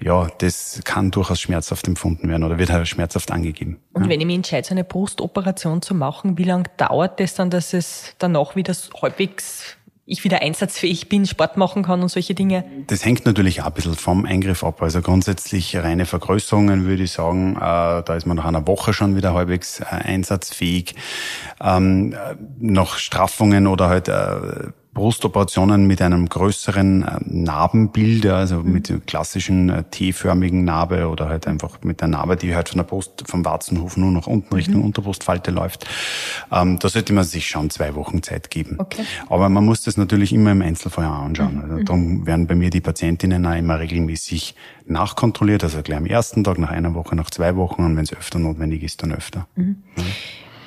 ja, 0.00 0.28
das 0.38 0.80
kann 0.84 1.10
durchaus 1.10 1.40
schmerzhaft 1.40 1.86
empfunden 1.88 2.28
werden 2.28 2.44
oder 2.44 2.58
wird 2.58 2.70
halt 2.70 2.88
schmerzhaft 2.88 3.30
angegeben. 3.30 3.78
Und 3.92 4.04
ja. 4.04 4.08
wenn 4.08 4.20
ich 4.20 4.26
mich 4.26 4.36
entscheide, 4.36 4.66
so 4.66 4.74
eine 4.74 4.84
Brustoperation 4.84 5.82
zu 5.82 5.94
machen, 5.94 6.38
wie 6.38 6.44
lange 6.44 6.64
dauert 6.76 7.20
das 7.20 7.34
dann, 7.34 7.50
dass 7.50 7.72
es 7.72 8.14
danach 8.18 8.56
wieder 8.56 8.74
halbwegs 9.00 9.76
ich 10.06 10.22
wieder 10.22 10.42
einsatzfähig 10.42 11.08
bin, 11.08 11.26
Sport 11.26 11.56
machen 11.56 11.82
kann 11.82 12.02
und 12.02 12.08
solche 12.08 12.34
Dinge? 12.34 12.64
Das 12.88 13.04
hängt 13.04 13.24
natürlich 13.24 13.62
auch 13.62 13.66
ein 13.66 13.72
bisschen 13.72 13.94
vom 13.94 14.26
Eingriff 14.26 14.62
ab. 14.62 14.82
Also 14.82 15.00
grundsätzlich 15.00 15.76
reine 15.76 16.04
Vergrößerungen 16.04 16.84
würde 16.84 17.04
ich 17.04 17.12
sagen, 17.12 17.56
äh, 17.56 17.58
da 17.58 18.14
ist 18.14 18.26
man 18.26 18.36
nach 18.36 18.44
einer 18.44 18.66
Woche 18.66 18.92
schon 18.92 19.16
wieder 19.16 19.32
halbwegs 19.32 19.80
äh, 19.80 19.84
einsatzfähig. 19.86 20.94
Ähm, 21.62 22.12
äh, 22.12 22.34
noch 22.58 22.98
Straffungen 22.98 23.66
oder 23.66 23.88
halt 23.88 24.08
äh, 24.08 24.68
Brustoperationen 24.94 25.86
mit 25.86 26.00
einem 26.00 26.28
größeren 26.28 27.02
äh, 27.02 27.18
Narbenbild, 27.26 28.26
also 28.26 28.60
mhm. 28.60 28.72
mit 28.72 29.06
klassischen 29.06 29.68
äh, 29.68 29.82
T-förmigen 29.90 30.64
Narbe 30.64 31.08
oder 31.08 31.28
halt 31.28 31.46
einfach 31.46 31.78
mit 31.82 32.00
der 32.00 32.08
Narbe, 32.08 32.36
die 32.36 32.54
halt 32.54 32.68
von 32.68 32.78
der 32.78 32.84
Brust, 32.84 33.24
vom 33.26 33.44
Warzenhof 33.44 33.96
nur 33.96 34.12
nach 34.12 34.28
unten 34.28 34.54
Richtung 34.54 34.76
mhm. 34.76 34.86
Unterbrustfalte 34.86 35.50
läuft. 35.50 35.86
Ähm, 36.52 36.78
da 36.78 36.88
sollte 36.88 37.12
man 37.12 37.24
sich 37.24 37.48
schon 37.48 37.70
zwei 37.70 37.94
Wochen 37.96 38.22
Zeit 38.22 38.50
geben. 38.50 38.76
Okay. 38.78 39.04
Aber 39.28 39.48
man 39.48 39.64
muss 39.64 39.82
das 39.82 39.96
natürlich 39.96 40.32
immer 40.32 40.52
im 40.52 40.62
Einzelfall 40.62 41.04
anschauen. 41.04 41.56
Mhm. 41.56 41.62
Also 41.62 41.74
mhm. 41.74 41.84
darum 41.84 42.26
werden 42.26 42.46
bei 42.46 42.54
mir 42.54 42.70
die 42.70 42.80
Patientinnen 42.80 43.44
auch 43.44 43.56
immer 43.56 43.80
regelmäßig 43.80 44.54
nachkontrolliert, 44.86 45.64
also 45.64 45.82
gleich 45.82 45.98
am 45.98 46.06
ersten 46.06 46.44
Tag, 46.44 46.58
nach 46.58 46.70
einer 46.70 46.94
Woche, 46.94 47.16
nach 47.16 47.30
zwei 47.30 47.56
Wochen 47.56 47.84
und 47.84 47.96
wenn 47.96 48.04
es 48.04 48.12
öfter 48.12 48.38
notwendig 48.38 48.82
ist, 48.82 49.02
dann 49.02 49.12
öfter. 49.12 49.48
Mhm. 49.56 49.82
Ja. 49.96 50.04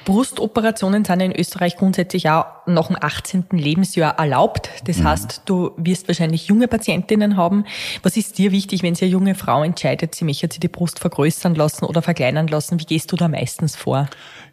Brustoperationen 0.07 1.03
sind 1.03 1.19
in 1.19 1.35
Österreich 1.37 1.75
grundsätzlich 1.75 2.29
auch 2.29 2.45
nach 2.65 2.87
dem 2.87 2.95
18. 2.97 3.47
Lebensjahr 3.51 4.17
erlaubt. 4.17 4.69
Das 4.85 4.99
mhm. 4.99 5.03
heißt, 5.03 5.41
du 5.43 5.71
wirst 5.75 6.07
wahrscheinlich 6.07 6.47
junge 6.47 6.69
Patientinnen 6.69 7.35
haben. 7.35 7.65
Was 8.03 8.15
ist 8.15 8.37
dir 8.37 8.53
wichtig, 8.53 8.83
wenn 8.83 8.95
sich 8.95 9.03
eine 9.03 9.11
junge 9.11 9.35
Frau 9.35 9.65
entscheidet, 9.65 10.15
sie 10.15 10.23
möchte 10.23 10.47
sich 10.49 10.61
die 10.61 10.69
Brust 10.69 10.99
vergrößern 10.99 11.55
lassen 11.55 11.83
oder 11.83 12.01
verkleinern 12.01 12.47
lassen? 12.47 12.79
Wie 12.79 12.85
gehst 12.85 13.11
du 13.11 13.17
da 13.17 13.27
meistens 13.27 13.75
vor? 13.75 14.07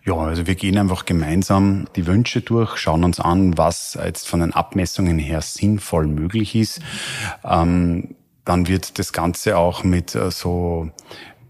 Ja, 0.04 0.16
also 0.16 0.48
wir 0.48 0.56
gehen 0.56 0.76
einfach 0.76 1.04
gemeinsam 1.04 1.86
die 1.94 2.08
Wünsche 2.08 2.40
durch, 2.40 2.76
schauen 2.76 3.04
uns 3.04 3.20
an, 3.20 3.56
was 3.56 3.96
jetzt 4.04 4.26
von 4.26 4.40
den 4.40 4.52
Abmessungen 4.52 5.20
her 5.20 5.40
sinnvoll 5.40 6.08
möglich 6.08 6.56
ist. 6.56 6.80
Ähm, 7.44 8.16
dann 8.44 8.66
wird 8.66 8.98
das 8.98 9.12
Ganze 9.12 9.56
auch 9.56 9.84
mit 9.84 10.16
äh, 10.16 10.32
so 10.32 10.90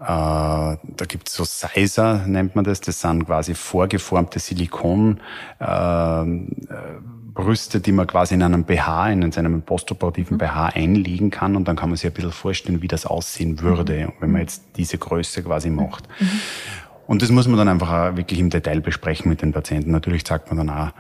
da 0.07 1.05
gibt 1.09 1.29
es 1.29 1.35
so 1.35 1.45
Sizer, 1.45 2.27
nennt 2.27 2.55
man 2.55 2.65
das. 2.65 2.81
Das 2.81 3.01
sind 3.01 3.27
quasi 3.27 3.55
vorgeformte 3.55 4.39
Silikon. 4.39 5.21
Äh, 5.59 6.25
Brüste, 7.35 7.81
die 7.81 7.91
man 7.91 8.07
quasi 8.07 8.35
in 8.35 8.43
einem 8.43 8.65
BH, 8.65 9.11
in 9.11 9.25
einem 9.25 9.63
postoperativen 9.63 10.39
BH 10.39 10.67
einlegen 10.67 11.31
kann 11.31 11.57
und 11.57 11.67
dann 11.67 11.75
kann 11.75 11.89
man 11.89 11.97
sich 11.97 12.07
ein 12.07 12.13
bisschen 12.13 12.31
vorstellen, 12.31 12.81
wie 12.81 12.89
das 12.89 13.07
aussehen 13.07 13.61
würde, 13.61 14.13
wenn 14.21 14.31
man 14.31 14.41
jetzt 14.41 14.63
diese 14.77 14.99
Größe 14.99 15.43
quasi 15.43 15.69
macht. 15.69 16.09
Mhm. 16.21 16.29
Und 17.07 17.23
das 17.23 17.31
muss 17.31 17.49
man 17.49 17.59
dann 17.59 17.69
einfach 17.69 17.91
auch 17.91 18.17
wirklich 18.17 18.39
im 18.39 18.51
Detail 18.51 18.81
besprechen 18.81 19.29
mit 19.29 19.43
den 19.43 19.53
Patienten. 19.53 19.91
Natürlich 19.91 20.25
sagt 20.27 20.49
man 20.49 20.65
dann 20.65 20.71
auch, 20.71 20.93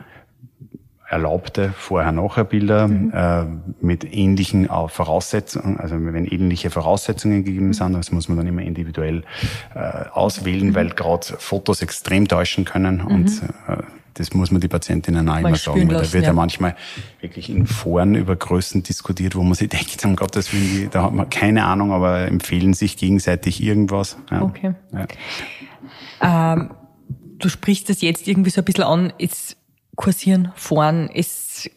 erlaubte 1.15 1.73
Vorher-Nachher-Bilder 1.77 2.89
mhm. 2.89 3.13
äh, 3.15 3.45
mit 3.81 4.05
ähnlichen 4.13 4.69
äh, 4.69 4.89
Voraussetzungen, 4.89 5.79
also 5.79 5.95
wenn 5.97 6.27
ähnliche 6.27 6.71
Voraussetzungen 6.71 7.45
gegeben 7.45 7.73
sind, 7.73 7.93
das 7.93 8.11
muss 8.11 8.29
man 8.29 8.37
dann 8.37 8.49
immer 8.49 8.63
individuell 8.63 9.23
äh, 9.75 9.79
auswählen, 10.13 10.69
mhm. 10.69 10.75
weil 10.75 10.91
gerade 10.91 11.27
Fotos 11.39 11.83
extrem 11.83 12.27
täuschen 12.27 12.65
können 12.65 12.97
mhm. 12.97 13.07
und 13.07 13.29
äh, 13.69 13.77
das 14.15 14.33
muss 14.33 14.51
man 14.51 14.61
die 14.61 14.69
Patientinnen 14.69 15.29
auch 15.29 15.39
immer 15.39 15.57
sagen, 15.57 15.89
weil 15.89 15.97
da 15.97 16.13
wird 16.13 16.23
ja. 16.23 16.31
ja. 16.31 16.33
manchmal 16.33 16.77
wirklich 17.21 17.51
in 17.51 17.67
Foren 17.67 18.15
über 18.15 18.37
Größen 18.37 18.83
diskutiert, 18.83 19.35
wo 19.35 19.43
man 19.43 19.55
sich 19.55 19.69
denkt, 19.71 20.05
um 20.05 20.17
Gottes 20.17 20.53
Willen, 20.53 20.89
da 20.91 21.05
hat 21.05 21.13
man 21.13 21.31
keine 21.31 21.65
Ahnung, 21.65 21.93
aber 21.93 22.27
empfehlen 22.27 22.75
sich 22.75 22.97
gegenseitig 22.97 23.63
irgendwas. 23.63 24.17
Ja. 24.31 24.43
Okay. 24.43 24.75
Ja. 24.93 26.53
Ähm, 26.55 26.71
du 27.39 27.49
sprichst 27.49 27.89
das 27.89 28.01
jetzt 28.03 28.27
irgendwie 28.27 28.51
so 28.51 28.61
ein 28.61 28.65
bisschen 28.65 28.85
an, 28.85 29.13
ist 29.19 29.57
kursieren 29.97 30.53
Foren, 30.57 31.11
es 31.13 31.71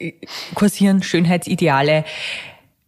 kursieren 0.55 1.03
Schönheitsideale. 1.03 2.03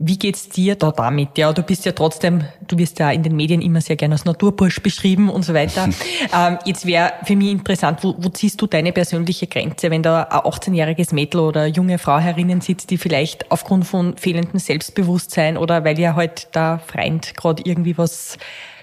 Wie 0.01 0.17
geht's 0.17 0.47
dir 0.47 0.75
da 0.75 0.91
damit? 0.91 1.37
Ja, 1.37 1.51
du 1.51 1.61
bist 1.61 1.83
ja 1.85 1.91
trotzdem, 1.91 2.45
du 2.65 2.77
wirst 2.77 2.99
ja 2.99 3.11
in 3.11 3.21
den 3.21 3.35
Medien 3.35 3.61
immer 3.61 3.81
sehr 3.81 3.97
gerne 3.97 4.15
als 4.15 4.23
Naturbursch 4.23 4.81
beschrieben 4.81 5.29
und 5.29 5.43
so 5.43 5.53
weiter. 5.53 5.89
ähm, 6.33 6.57
jetzt 6.63 6.85
wäre 6.85 7.11
für 7.25 7.35
mich 7.35 7.49
interessant, 7.49 8.01
wo, 8.01 8.15
wo 8.17 8.29
ziehst 8.29 8.61
du 8.61 8.67
deine 8.67 8.93
persönliche 8.93 9.47
Grenze, 9.47 9.91
wenn 9.91 10.01
da 10.01 10.23
ein 10.23 10.39
18-jähriges 10.39 11.13
Mädel 11.13 11.41
oder 11.41 11.65
junge 11.65 11.97
Frau 11.97 12.17
herinnen 12.17 12.61
sitzt, 12.61 12.91
die 12.91 12.97
vielleicht 12.97 13.51
aufgrund 13.51 13.85
von 13.85 14.15
fehlendem 14.15 14.59
Selbstbewusstsein 14.59 15.57
oder 15.57 15.83
weil 15.83 15.99
ja 15.99 16.15
halt 16.15 16.55
der 16.55 16.79
Freund 16.87 17.35
gerade 17.35 17.61
irgendwie 17.65 17.97
was 17.97 18.37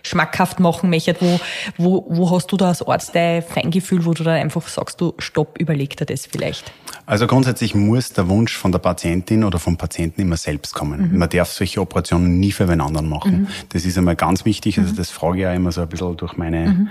schmackhaft 0.07 0.61
machen 0.61 0.90
möchtet, 0.90 1.19
wo, 1.21 1.40
wo, 1.77 2.07
wo 2.09 2.31
hast 2.31 2.51
du 2.53 2.57
da 2.57 2.69
als 2.69 2.87
Arzt 2.87 3.14
dein 3.14 3.42
Feingefühl, 3.42 4.05
wo 4.05 4.14
du 4.14 4.25
dann 4.25 4.35
einfach 4.35 4.66
sagst, 4.69 5.01
du 5.01 5.14
stopp, 5.19 5.59
überleg 5.59 5.97
dir 5.97 6.07
das 6.07 6.27
vielleicht? 6.27 6.73
Also 7.07 7.27
grundsätzlich 7.27 7.75
muss 7.75 8.12
der 8.12 8.29
Wunsch 8.29 8.57
von 8.57 8.73
der 8.73 8.81
Patientin 8.81 9.45
oder 9.45 9.59
vom 9.61 9.77
Patienten 9.77 10.21
immer 10.21 10.37
selbst 10.37 10.75
kommen. 10.75 11.12
Mhm. 11.12 11.19
Man 11.19 11.29
darf 11.29 11.53
solche 11.53 11.81
Operationen 11.81 12.40
nie 12.40 12.51
für 12.51 12.69
wen 12.69 12.81
anderen 12.81 13.09
machen. 13.09 13.42
Mhm. 13.42 13.47
Das 13.69 13.85
ist 13.85 13.97
einmal 13.97 14.16
ganz 14.16 14.45
wichtig. 14.45 14.79
Also 14.79 14.92
mhm. 14.92 14.97
das 14.97 15.11
frage 15.11 15.37
ich 15.38 15.42
ja 15.42 15.53
immer 15.53 15.71
so 15.71 15.83
ein 15.83 15.88
bisschen 15.88 16.16
durch 16.16 16.37
meine, 16.37 16.66
mhm. 16.66 16.88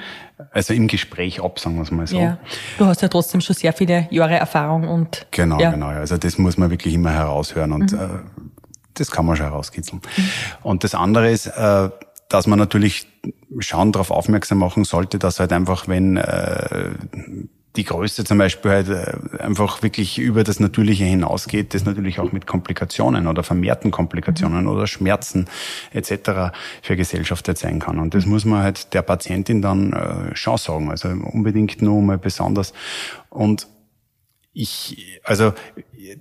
also 0.51 0.73
im 0.73 0.87
Gespräch 0.87 1.43
ab, 1.43 1.59
sagen 1.59 1.75
wir 1.75 1.83
es 1.83 1.91
mal 1.91 2.07
so. 2.07 2.17
Ja. 2.17 2.37
Du 2.77 2.85
hast 2.85 3.01
ja 3.01 3.09
trotzdem 3.09 3.41
schon 3.41 3.55
sehr 3.55 3.73
viele 3.73 4.07
Jahre 4.09 4.35
Erfahrung 4.35 4.87
und. 4.87 5.27
Genau, 5.31 5.59
ja. 5.59 5.71
genau. 5.71 5.87
Also 5.87 6.17
das 6.17 6.37
muss 6.37 6.57
man 6.57 6.69
wirklich 6.69 6.93
immer 6.93 7.11
heraushören 7.11 7.73
und 7.73 7.91
mhm. 7.91 7.99
äh, 7.99 8.07
das 8.93 9.11
kann 9.11 9.25
man 9.25 9.35
schon 9.35 9.47
herauskitzeln. 9.47 10.01
Mhm. 10.15 10.29
Und 10.63 10.83
das 10.83 10.95
andere 10.95 11.29
ist, 11.29 11.47
äh, 11.47 11.89
dass 12.29 12.47
man 12.47 12.59
natürlich 12.59 13.07
schauen, 13.59 13.91
darauf 13.91 14.11
aufmerksam 14.11 14.59
machen 14.59 14.83
sollte, 14.83 15.19
dass 15.19 15.39
halt 15.39 15.53
einfach, 15.53 15.87
wenn 15.87 16.17
äh, 16.17 16.91
die 17.75 17.83
Größe 17.83 18.23
zum 18.23 18.37
Beispiel 18.37 18.71
halt 18.71 18.89
äh, 18.89 19.41
einfach 19.41 19.83
wirklich 19.83 20.17
über 20.17 20.43
das 20.43 20.59
Natürliche 20.59 21.03
hinausgeht, 21.03 21.73
das 21.73 21.85
natürlich 21.85 22.19
auch 22.19 22.31
mit 22.31 22.47
Komplikationen 22.47 23.27
oder 23.27 23.43
vermehrten 23.43 23.91
Komplikationen 23.91 24.67
oder 24.67 24.87
Schmerzen 24.87 25.47
etc. 25.91 26.55
für 26.81 26.95
Gesellschaft 26.95 27.45
sein 27.57 27.79
kann. 27.79 27.99
Und 27.99 28.13
das 28.13 28.25
muss 28.25 28.45
man 28.45 28.63
halt 28.63 28.93
der 28.93 29.01
Patientin 29.01 29.61
dann 29.61 29.93
äh, 29.93 30.35
schon 30.35 30.57
sagen. 30.57 30.89
Also 30.89 31.09
unbedingt 31.09 31.81
nur 31.81 32.01
mal 32.01 32.17
besonders. 32.17 32.73
Und 33.29 33.67
ich, 34.55 35.19
also 35.25 35.53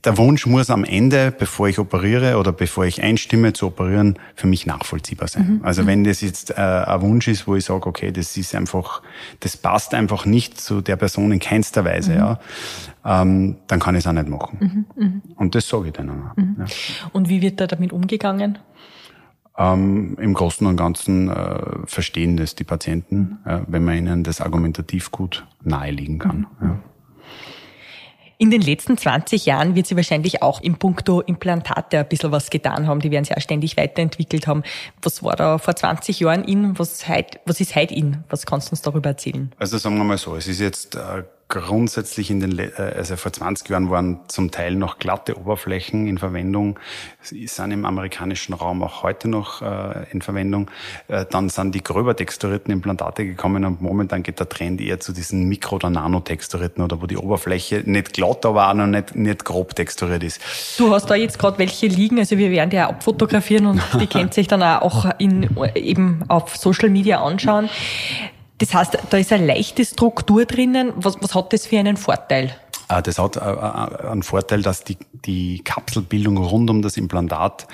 der 0.05 0.19
Wunsch 0.19 0.45
muss 0.47 0.69
am 0.69 0.83
Ende, 0.83 1.33
bevor 1.37 1.69
ich 1.69 1.79
operiere 1.79 2.37
oder 2.37 2.53
bevor 2.53 2.85
ich 2.85 3.01
einstimme 3.01 3.53
zu 3.53 3.69
operieren, 3.69 4.19
für 4.35 4.49
mich 4.49 4.67
nachvollziehbar 4.67 5.29
sein. 5.29 5.59
Mhm. 5.59 5.65
Also 5.65 5.83
mhm. 5.83 5.87
wenn 5.87 6.05
das 6.05 6.21
jetzt 6.21 6.51
äh, 6.51 6.55
ein 6.55 7.01
Wunsch 7.01 7.29
ist, 7.29 7.47
wo 7.47 7.55
ich 7.55 7.65
sage, 7.65 7.87
okay, 7.87 8.11
das 8.11 8.37
ist 8.37 8.55
einfach, 8.57 9.03
das 9.39 9.57
passt 9.57 9.95
einfach 9.95 10.27
nicht 10.27 10.61
zu 10.61 10.81
der 10.81 10.97
Person 10.97 11.31
in 11.31 11.39
keinster 11.39 11.85
Weise, 11.85 12.11
mhm. 12.11 12.19
ja, 12.19 12.41
ähm, 13.05 13.57
dann 13.69 13.79
kann 13.79 13.95
ich 13.95 14.01
es 14.01 14.07
auch 14.09 14.13
nicht 14.13 14.29
machen. 14.29 14.87
Mhm. 14.97 15.03
mhm. 15.03 15.23
Und 15.37 15.55
das 15.55 15.69
sage 15.69 15.87
ich 15.87 15.93
dann 15.93 16.11
auch. 16.11 16.37
Mhm. 16.37 16.57
Ja. 16.59 16.65
Und 17.13 17.29
wie 17.29 17.41
wird 17.41 17.61
da 17.61 17.69
damit 17.69 17.93
umgegangen? 17.93 18.59
Ähm, 19.57 20.17
Im 20.21 20.35
Großen 20.35 20.67
und 20.67 20.77
Ganzen 20.77 21.31
äh, 21.31 21.87
verstehen 21.87 22.37
das 22.37 22.57
die 22.57 22.65
Patienten, 22.65 23.39
äh, 23.45 23.61
wenn 23.69 23.85
man 23.85 23.97
ihnen 23.97 24.25
das 24.25 24.41
argumentativ 24.41 25.13
gut 25.13 25.47
nahelegen 25.63 26.19
kann. 26.19 26.49
Ja. 26.61 26.81
In 28.37 28.51
den 28.51 28.63
letzten 28.63 28.99
20 28.99 29.47
Jahren 29.47 29.75
wird 29.77 29.87
sie 29.87 29.97
wahrscheinlich 29.97 30.43
auch 30.43 30.61
im 30.61 30.77
Punkto 30.77 31.21
Implantate 31.21 31.99
ein 31.99 32.09
bisschen 32.09 32.33
was 32.33 32.51
getan 32.51 32.89
haben. 32.89 33.01
Die 33.01 33.11
werden 33.11 33.25
sich 33.25 33.37
auch 33.37 33.41
ständig 33.41 33.77
weiterentwickelt 33.77 34.47
haben. 34.47 34.65
Was 35.03 35.23
war 35.23 35.37
da 35.37 35.59
vor 35.59 35.77
20 35.77 36.21
Jahren 36.21 36.45
in? 36.45 36.79
Was, 36.79 37.09
heut, 37.09 37.39
was 37.47 37.61
ist 37.61 37.77
heute 37.77 37.95
in? 37.95 38.25
Was 38.31 38.45
kannst 38.45 38.69
du 38.69 38.73
uns 38.73 38.83
darüber 38.83 39.11
erzählen? 39.11 39.53
Also 39.59 39.79
sagen 39.79 39.97
wir 39.97 40.05
mal 40.05 40.19
so, 40.19 40.35
es 40.35 40.49
ist 40.49 40.61
jetzt 40.61 40.97
äh, 40.97 41.23
grundsätzlich 41.49 42.31
in 42.31 42.41
den, 42.41 42.73
also 42.77 43.17
vor 43.17 43.33
20 43.33 43.69
Jahren 43.69 43.91
waren 43.91 44.21
zum 44.29 44.51
Teil 44.51 44.75
noch 44.75 44.99
glatte 44.99 45.39
Oberflächen 45.39 46.07
in 46.07 46.19
Verwendung, 46.19 46.79
sind 47.23 47.71
im 47.71 47.85
amerikanischen 47.85 48.55
Raum 48.55 48.83
auch 48.83 49.03
heute 49.03 49.29
noch 49.29 49.63
äh, 49.63 50.11
in 50.11 50.23
Verwendung. 50.23 50.71
Äh, 51.09 51.27
dann 51.31 51.49
sind 51.49 51.75
die 51.75 51.83
gröber 51.83 52.17
texturierten 52.17 52.73
Implantate 52.73 53.25
gekommen 53.25 53.65
und 53.65 53.83
momentan 53.83 54.23
geht 54.23 54.41
der 54.41 54.49
Trend 54.49 54.81
eher 54.81 55.01
zu 55.01 55.13
diesen 55.13 55.49
Mikro- 55.49 55.77
oder 55.77 55.91
Nanotexturierten 55.91 56.83
oder 56.83 57.01
wo 57.01 57.07
die 57.07 57.17
Oberfläche 57.17 57.83
nicht 57.85 58.15
glatt, 58.15 58.47
aber 58.47 58.71
auch 58.71 58.75
noch 58.75 58.87
nicht, 58.87 59.15
nicht 59.15 59.45
grob 59.45 59.75
texturiert 59.75 60.23
ist. 60.23 60.41
Du 60.79 60.93
hast 60.93 61.07
da 61.07 61.15
jetzt 61.15 61.39
gerade 61.39 61.59
welche 61.59 61.87
liegen, 61.87 62.19
also 62.19 62.39
wir 62.39 62.51
werden 62.51 62.71
die 62.71 62.81
auch 62.81 62.89
abfotografieren 62.89 63.67
und 63.67 63.83
die 64.01 64.07
kennt 64.09 64.35
sich 64.35 64.49
dann 64.49 64.63
auch 64.63 65.11
in, 65.19 65.49
eben 65.75 66.25
auf 66.29 66.57
Social 66.57 66.91
Media 66.91 67.23
anschauen. 67.23 67.69
Das 68.65 68.73
heißt, 68.73 68.99
da 69.11 69.19
ist 69.19 69.31
eine 69.31 69.45
leichte 69.45 69.85
Struktur 69.85 70.47
drinnen. 70.47 70.93
Was, 70.97 71.17
was 71.21 71.35
hat 71.35 71.53
das 71.53 71.67
für 71.67 71.79
einen 71.79 71.99
Vorteil? 71.99 72.57
Ah, 72.89 73.03
das 73.03 73.19
hat 73.19 73.37
äh, 73.37 73.41
äh, 73.41 74.09
einen 74.09 74.23
Vorteil, 74.23 74.63
dass 74.63 74.85
die, 74.85 74.97
die 75.13 75.63
Kapselbildung 75.63 76.39
rund 76.39 76.71
um 76.71 76.81
das 76.81 76.97
Implantat 76.97 77.67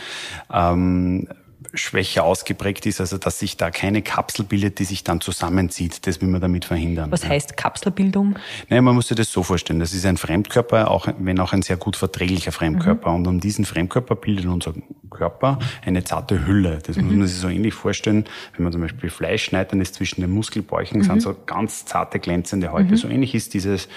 ähm, 0.52 1.28
schwächer 1.74 2.24
ausgeprägt 2.24 2.86
ist, 2.86 3.00
also 3.00 3.18
dass 3.18 3.38
sich 3.38 3.56
da 3.56 3.70
keine 3.70 4.02
Kapsel 4.02 4.44
bildet, 4.44 4.78
die 4.78 4.84
sich 4.84 5.04
dann 5.04 5.20
zusammenzieht. 5.20 6.06
Das 6.06 6.20
will 6.20 6.28
man 6.28 6.40
damit 6.40 6.64
verhindern. 6.64 7.10
Was 7.10 7.26
heißt 7.26 7.56
Kapselbildung? 7.56 8.36
Naja, 8.68 8.82
man 8.82 8.94
muss 8.94 9.08
sich 9.08 9.16
das 9.16 9.30
so 9.30 9.42
vorstellen. 9.42 9.80
Das 9.80 9.92
ist 9.92 10.04
ein 10.06 10.16
Fremdkörper, 10.16 10.90
auch, 10.90 11.08
wenn 11.18 11.38
auch 11.38 11.52
ein 11.52 11.62
sehr 11.62 11.76
gut 11.76 11.96
verträglicher 11.96 12.52
Fremdkörper. 12.52 13.10
Mhm. 13.10 13.16
Und 13.16 13.26
um 13.26 13.40
diesen 13.40 13.64
Fremdkörper 13.64 14.16
bildet 14.16 14.46
unser 14.46 14.74
Körper 15.10 15.58
eine 15.84 16.04
zarte 16.04 16.46
Hülle. 16.46 16.78
Das 16.86 16.96
mhm. 16.96 17.04
muss 17.04 17.14
man 17.14 17.26
sich 17.26 17.38
so 17.38 17.48
ähnlich 17.48 17.74
vorstellen, 17.74 18.24
wenn 18.56 18.64
man 18.64 18.72
zum 18.72 18.80
Beispiel 18.80 19.10
Fleisch 19.10 19.44
schneidet, 19.44 19.72
dann 19.72 19.80
ist 19.80 19.94
zwischen 19.94 20.20
den 20.20 20.30
Muskelbäuchen 20.30 20.98
mhm. 20.98 21.04
sind 21.04 21.22
so 21.22 21.36
ganz 21.46 21.84
zarte, 21.84 22.18
glänzende 22.18 22.72
Häute. 22.72 22.92
Mhm. 22.92 22.96
So 22.96 23.08
ähnlich 23.08 23.34
ist 23.34 23.54
dieses, 23.54 23.88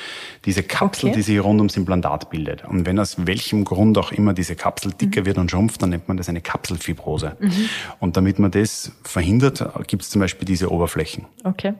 diese 0.46 0.64
Kapsel, 0.64 1.10
okay. 1.10 1.18
die 1.18 1.24
sich 1.24 1.44
rund 1.44 1.60
ums 1.60 1.78
Implantat 1.78 2.30
bildet. 2.30 2.66
Und 2.66 2.86
wenn 2.86 3.00
aus 3.00 3.26
welchem 3.26 3.66
Grund 3.66 3.98
auch 3.98 4.12
immer 4.12 4.34
diese 4.34 4.56
Kapsel 4.56 4.92
dicker 4.94 5.22
mhm. 5.22 5.26
wird 5.26 5.38
und 5.38 5.52
schrumpft, 5.52 5.82
dann 5.82 5.92
nennt 5.92 6.08
man 6.08 6.18
das 6.18 6.30
eine 6.30 6.42
Kapselfibrose. 6.42 7.38
Mhm. 7.40 7.63
Und 8.00 8.18
damit 8.18 8.40
man 8.40 8.52
das 8.52 8.92
verhindert, 9.04 9.64
gibt 9.88 10.04
es 10.04 10.10
zum 10.10 10.22
Beispiel 10.22 10.46
diese 10.46 10.72
Oberflächen. 10.72 11.26
Okay. 11.44 11.74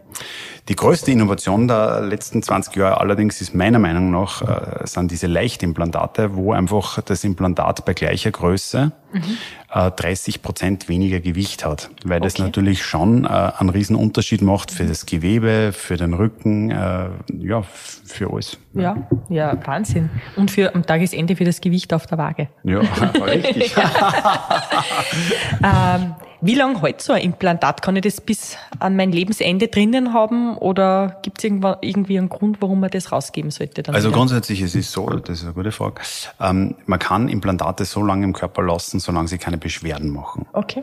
Die 0.70 0.76
größte 0.76 1.12
Innovation 1.12 1.68
der 1.68 2.02
letzten 2.02 2.42
20 2.42 2.76
Jahre 2.78 3.02
allerdings 3.02 3.42
ist 3.42 3.54
meiner 3.54 3.80
Meinung 3.80 4.12
nach, 4.12 4.42
äh, 4.42 4.88
sind 4.88 5.12
diese 5.12 5.28
Leichtimplantate, 5.28 6.36
wo 6.36 6.54
einfach 6.54 7.02
das 7.02 7.26
Implantat 7.26 7.84
bei 7.84 7.94
gleicher 7.94 8.32
Größe 8.32 8.94
mhm. 9.12 9.38
30 9.74 10.42
Prozent 10.42 10.88
weniger 10.88 11.20
Gewicht 11.20 11.66
hat, 11.66 11.90
weil 12.06 12.20
okay. 12.20 12.28
das 12.28 12.38
natürlich 12.38 12.86
schon 12.86 13.26
äh, 13.26 13.28
einen 13.28 13.70
riesen 13.70 13.96
Unterschied 13.96 14.42
macht 14.42 14.72
für 14.72 14.86
das 14.86 15.06
Gewebe, 15.06 15.72
für 15.74 15.98
den 15.98 16.14
Rücken, 16.14 16.70
äh, 16.70 17.10
ja, 17.40 17.64
für 17.64 18.32
alles. 18.32 18.58
Ja, 18.74 18.96
ja, 19.30 19.58
Wahnsinn. 19.66 20.10
Und 20.36 20.52
für 20.52 20.76
am 20.76 20.86
Tagesende 20.86 21.36
für 21.36 21.46
das 21.46 21.60
Gewicht 21.60 21.94
auf 21.94 22.06
der 22.06 22.18
Waage. 22.20 22.50
Ja, 22.64 22.80
richtig. 23.26 23.76
ähm, 25.74 26.16
wie 26.42 26.56
lange 26.56 26.82
hält 26.82 27.02
so 27.02 27.14
ein 27.14 27.22
Implantat? 27.22 27.82
Kann 27.82 27.96
ich 27.96 28.02
das 28.02 28.20
bis 28.20 28.58
an 28.80 28.98
mein 28.98 29.12
Lebensende 29.14 29.70
drinnen 29.70 30.14
haben 30.14 30.58
oder 30.58 31.20
gibt 31.24 31.44
es 31.44 31.46
irgendwie 31.46 32.18
einen 32.18 32.28
Grund, 32.28 32.62
warum 32.62 32.82
man 32.82 32.90
das 32.90 33.14
rausgeben 33.14 33.50
sollte? 33.50 33.82
also 33.94 34.10
wieder? 34.10 34.18
grundsätzlich 34.18 34.62
es 34.62 34.76
ist 34.76 34.92
so, 34.92 35.08
das 35.10 35.40
ist 35.40 35.46
eine 35.46 35.54
gute 35.54 35.72
Frage. 35.72 36.02
Ähm, 36.42 36.76
man 36.86 37.00
kann 37.00 37.30
Implantate 37.30 37.86
so 37.86 38.04
lange 38.04 38.26
im 38.26 38.34
Körper 38.34 38.62
lassen, 38.62 39.00
solange 39.00 39.30
sie 39.30 39.38
keine 39.38 39.58
Beschwerden 39.58 40.10
machen. 40.10 40.46
Okay. 40.52 40.82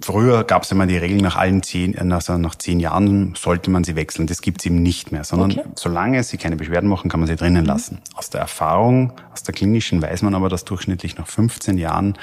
Früher 0.00 0.44
gab 0.44 0.64
es 0.64 0.72
immer 0.72 0.86
die 0.86 0.96
Regel, 0.96 1.22
nach 1.22 1.36
allen 1.36 1.62
zehn, 1.62 2.12
also 2.12 2.36
nach 2.36 2.56
zehn 2.56 2.80
Jahren 2.80 3.34
sollte 3.36 3.70
man 3.70 3.84
sie 3.84 3.96
wechseln. 3.96 4.26
Das 4.26 4.42
gibt 4.42 4.60
es 4.60 4.66
eben 4.66 4.82
nicht 4.82 5.12
mehr, 5.12 5.24
sondern 5.24 5.52
okay. 5.52 5.64
solange 5.76 6.22
sie 6.24 6.36
keine 6.36 6.56
Beschwerden 6.56 6.88
machen, 6.88 7.08
kann 7.08 7.20
man 7.20 7.26
sie 7.26 7.36
drinnen 7.36 7.62
mhm. 7.62 7.68
lassen. 7.68 8.02
Aus 8.14 8.28
der 8.28 8.40
Erfahrung, 8.40 9.12
aus 9.32 9.42
der 9.44 9.54
klinischen 9.54 10.02
weiß 10.02 10.22
man 10.22 10.34
aber, 10.34 10.48
dass 10.48 10.64
durchschnittlich 10.64 11.16
nach 11.16 11.26
15 11.26 11.78
Jahren 11.78 12.18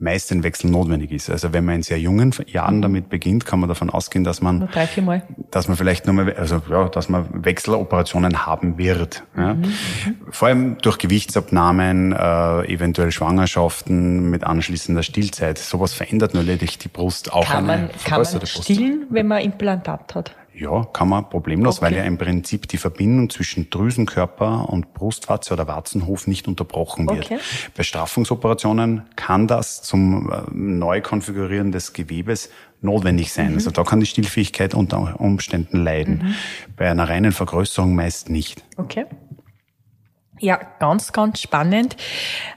meist 0.00 0.32
ein 0.32 0.42
Wechsel 0.42 0.70
notwendig 0.70 1.12
ist. 1.12 1.30
Also 1.30 1.52
wenn 1.52 1.64
man 1.64 1.76
in 1.76 1.82
sehr 1.82 2.00
jungen 2.00 2.34
Jahren 2.46 2.78
mhm. 2.78 2.82
damit 2.82 3.08
beginnt, 3.10 3.44
kann 3.44 3.60
man 3.60 3.68
davon 3.68 3.90
ausgehen, 3.90 4.24
dass 4.24 4.40
man, 4.40 4.60
nur 4.60 4.68
drei, 4.68 4.86
vier 4.86 5.02
Mal. 5.02 5.22
dass 5.50 5.68
man 5.68 5.76
vielleicht 5.76 6.06
nochmal, 6.06 6.32
also 6.34 6.62
ja, 6.70 6.88
dass 6.88 7.08
man 7.08 7.44
Wechseloperationen 7.44 8.46
haben 8.46 8.78
wird. 8.78 9.22
Ja. 9.36 9.54
Mhm. 9.54 9.72
Vor 10.30 10.48
allem 10.48 10.78
durch 10.78 10.98
Gewichtsabnahmen, 10.98 12.12
äh, 12.12 12.72
eventuell 12.72 13.12
Schwangerschaften 13.12 14.30
mit 14.30 14.44
anschließender 14.44 15.02
Stillzeit. 15.02 15.58
Sowas 15.58 15.92
verändert 15.92 16.34
natürlich 16.34 16.78
die 16.78 16.88
Brust 16.88 17.32
auch 17.32 17.44
kann 17.44 17.66
man, 17.66 17.90
Kann 18.04 18.22
man 18.22 18.46
stillen, 18.46 19.06
wenn 19.10 19.26
man 19.26 19.42
Implantat 19.42 20.14
hat? 20.14 20.34
Ja, 20.52 20.84
kann 20.84 21.08
man 21.08 21.28
problemlos, 21.30 21.78
okay. 21.78 21.86
weil 21.86 21.96
ja 21.96 22.04
im 22.04 22.18
Prinzip 22.18 22.68
die 22.68 22.76
Verbindung 22.76 23.30
zwischen 23.30 23.70
Drüsenkörper 23.70 24.68
und 24.68 24.92
Brustwarze 24.94 25.54
oder 25.54 25.68
Warzenhof 25.68 26.26
nicht 26.26 26.48
unterbrochen 26.48 27.08
wird. 27.08 27.26
Okay. 27.26 27.38
Bei 27.76 27.82
Straffungsoperationen 27.82 29.02
kann 29.16 29.46
das 29.46 29.82
zum 29.82 30.30
äh, 30.30 30.42
Neukonfigurieren 30.52 31.72
des 31.72 31.92
Gewebes 31.92 32.50
notwendig 32.80 33.32
sein. 33.32 33.50
Mhm. 33.50 33.54
Also 33.54 33.70
da 33.70 33.84
kann 33.84 34.00
die 34.00 34.06
Stillfähigkeit 34.06 34.74
unter 34.74 35.20
Umständen 35.20 35.82
leiden. 35.82 36.20
Mhm. 36.22 36.34
Bei 36.76 36.90
einer 36.90 37.08
reinen 37.08 37.32
Vergrößerung 37.32 37.94
meist 37.94 38.28
nicht. 38.28 38.64
Okay. 38.76 39.06
Ja, 40.40 40.58
ganz, 40.78 41.12
ganz 41.12 41.40
spannend. 41.40 41.96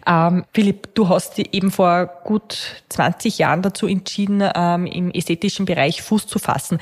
Ähm, 0.08 0.46
Philipp, 0.54 0.96
du 0.96 1.10
hast 1.10 1.38
dich 1.38 1.54
eben 1.54 1.70
vor 1.70 2.10
gut 2.24 2.84
20 2.90 3.38
Jahren 3.40 3.62
dazu 3.62 3.88
entschieden, 3.88 4.42
ähm, 4.56 4.86
im 4.86 5.12
ästhetischen 5.12 5.66
Bereich 5.66 6.02
Fuß 6.02 6.28
zu 6.28 6.40
fassen. 6.40 6.80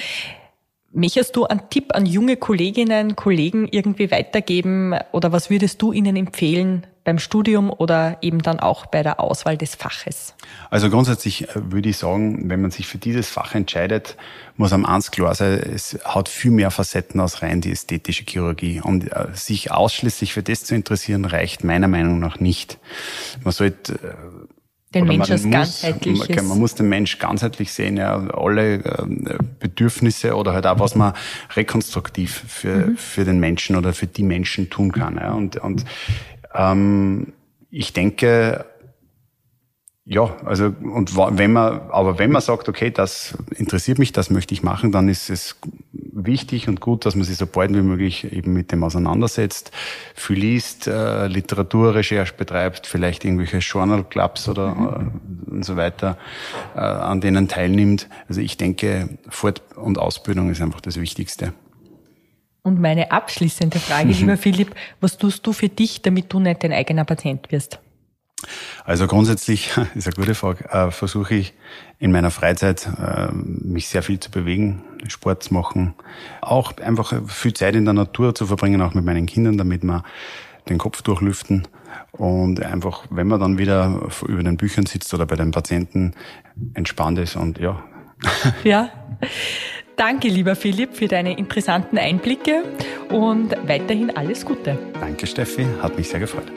Möchtest 0.93 1.37
du 1.37 1.45
einen 1.45 1.69
Tipp 1.69 1.95
an 1.95 2.05
junge 2.05 2.35
Kolleginnen, 2.35 3.15
Kollegen 3.15 3.67
irgendwie 3.69 4.11
weitergeben 4.11 4.93
oder 5.13 5.31
was 5.31 5.49
würdest 5.49 5.81
du 5.81 5.93
ihnen 5.93 6.17
empfehlen 6.17 6.85
beim 7.03 7.17
Studium 7.17 7.71
oder 7.71 8.17
eben 8.21 8.41
dann 8.41 8.59
auch 8.59 8.85
bei 8.85 9.01
der 9.01 9.19
Auswahl 9.19 9.57
des 9.57 9.75
Faches? 9.75 10.35
Also 10.69 10.89
grundsätzlich 10.89 11.49
äh, 11.49 11.71
würde 11.71 11.89
ich 11.89 11.97
sagen, 11.97 12.49
wenn 12.49 12.61
man 12.61 12.71
sich 12.71 12.87
für 12.87 12.97
dieses 12.97 13.29
Fach 13.29 13.55
entscheidet, 13.55 14.17
muss 14.57 14.73
am 14.73 14.85
eins 14.85 15.11
klar 15.11 15.33
sein, 15.33 15.53
es 15.73 15.97
hat 16.03 16.29
viel 16.29 16.51
mehr 16.51 16.71
Facetten 16.71 17.19
als 17.21 17.41
rein 17.41 17.61
die 17.61 17.71
ästhetische 17.71 18.25
Chirurgie. 18.25 18.81
Und 18.81 19.11
äh, 19.11 19.27
sich 19.33 19.71
ausschließlich 19.71 20.33
für 20.33 20.43
das 20.43 20.65
zu 20.65 20.75
interessieren, 20.75 21.25
reicht 21.25 21.63
meiner 21.63 21.87
Meinung 21.87 22.19
nach 22.19 22.39
nicht. 22.39 22.79
Man 23.43 23.53
sollte 23.53 23.97
den 24.93 25.05
Mensch 25.05 25.31
als 25.31 25.49
ganzheitlich. 25.49 26.35
Man, 26.35 26.47
man, 26.47 26.59
muss 26.59 26.75
den 26.75 26.89
Mensch 26.89 27.17
ganzheitlich 27.17 27.71
sehen, 27.71 27.97
ja, 27.97 28.15
alle 28.29 28.75
äh, 28.75 29.37
Bedürfnisse 29.59 30.35
oder 30.35 30.53
halt 30.53 30.67
auch, 30.67 30.79
was 30.79 30.95
man 30.95 31.13
rekonstruktiv 31.55 32.43
für, 32.47 32.87
mhm. 32.87 32.97
für 32.97 33.23
den 33.23 33.39
Menschen 33.39 33.75
oder 33.75 33.93
für 33.93 34.07
die 34.07 34.23
Menschen 34.23 34.69
tun 34.69 34.91
kann. 34.91 35.15
Ja. 35.15 35.31
Und, 35.31 35.57
und 35.57 35.85
ähm, 36.53 37.33
ich 37.69 37.93
denke, 37.93 38.65
ja, 40.11 40.35
also 40.43 40.65
und 40.65 41.15
wenn 41.15 41.53
man, 41.53 41.79
aber 41.89 42.19
wenn 42.19 42.31
man 42.31 42.41
sagt, 42.41 42.67
okay, 42.67 42.91
das 42.91 43.37
interessiert 43.55 43.97
mich, 43.97 44.11
das 44.11 44.29
möchte 44.29 44.53
ich 44.53 44.61
machen, 44.61 44.91
dann 44.91 45.07
ist 45.07 45.29
es 45.29 45.55
wichtig 45.93 46.67
und 46.67 46.81
gut, 46.81 47.05
dass 47.05 47.15
man 47.15 47.23
sich 47.23 47.37
so 47.37 47.47
bald 47.47 47.73
wie 47.73 47.81
möglich 47.81 48.29
eben 48.29 48.51
mit 48.51 48.73
dem 48.73 48.83
auseinandersetzt, 48.83 49.71
viel 50.13 50.37
liest, 50.37 50.87
äh, 50.87 51.27
Literaturrecherche 51.27 52.33
betreibt, 52.33 52.87
vielleicht 52.87 53.23
irgendwelche 53.23 53.59
Journal 53.59 54.03
Clubs 54.03 54.49
oder 54.49 55.07
äh, 55.47 55.51
und 55.51 55.63
so 55.63 55.77
weiter, 55.77 56.17
äh, 56.75 56.79
an 56.79 57.21
denen 57.21 57.47
teilnimmt. 57.47 58.09
Also 58.27 58.41
ich 58.41 58.57
denke, 58.57 59.17
Fort- 59.29 59.61
und 59.77 59.97
Ausbildung 59.97 60.51
ist 60.51 60.61
einfach 60.61 60.81
das 60.81 60.99
Wichtigste. 60.99 61.53
Und 62.63 62.81
meine 62.81 63.13
abschließende 63.13 63.79
Frage, 63.79 64.09
lieber 64.11 64.35
Philipp, 64.35 64.75
was 64.99 65.17
tust 65.17 65.47
du 65.47 65.53
für 65.53 65.69
dich, 65.69 66.01
damit 66.01 66.33
du 66.33 66.41
nicht 66.41 66.65
dein 66.65 66.73
eigener 66.73 67.05
Patient 67.05 67.49
wirst? 67.49 67.79
Also 68.85 69.07
grundsätzlich 69.07 69.71
ist 69.95 70.07
eine 70.07 70.15
gute 70.15 70.35
Frage. 70.35 70.65
Äh, 70.69 70.91
versuche 70.91 71.35
ich 71.35 71.53
in 71.99 72.11
meiner 72.11 72.31
Freizeit 72.31 72.87
äh, 72.87 73.31
mich 73.31 73.87
sehr 73.87 74.03
viel 74.03 74.19
zu 74.19 74.31
bewegen, 74.31 74.83
Sport 75.07 75.43
zu 75.43 75.53
machen, 75.53 75.93
auch 76.41 76.77
einfach 76.77 77.13
viel 77.27 77.53
Zeit 77.53 77.75
in 77.75 77.85
der 77.85 77.93
Natur 77.93 78.33
zu 78.35 78.47
verbringen, 78.47 78.81
auch 78.81 78.93
mit 78.93 79.05
meinen 79.05 79.25
Kindern, 79.25 79.57
damit 79.57 79.83
wir 79.83 80.03
den 80.69 80.77
Kopf 80.77 81.01
durchlüften 81.01 81.67
und 82.11 82.61
einfach, 82.63 83.05
wenn 83.09 83.27
man 83.27 83.39
dann 83.39 83.57
wieder 83.57 84.09
über 84.27 84.43
den 84.43 84.57
Büchern 84.57 84.85
sitzt 84.85 85.13
oder 85.13 85.25
bei 85.25 85.35
den 85.35 85.51
Patienten 85.51 86.13
entspannt 86.73 87.19
ist 87.19 87.35
und 87.35 87.59
ja. 87.59 87.83
Ja. 88.63 88.89
Danke, 89.95 90.29
lieber 90.29 90.55
Philipp, 90.55 90.95
für 90.95 91.07
deine 91.07 91.37
interessanten 91.37 91.97
Einblicke 91.97 92.63
und 93.09 93.55
weiterhin 93.67 94.15
alles 94.15 94.45
Gute. 94.45 94.77
Danke, 94.99 95.27
Steffi. 95.27 95.67
Hat 95.81 95.97
mich 95.97 96.09
sehr 96.09 96.19
gefreut. 96.19 96.51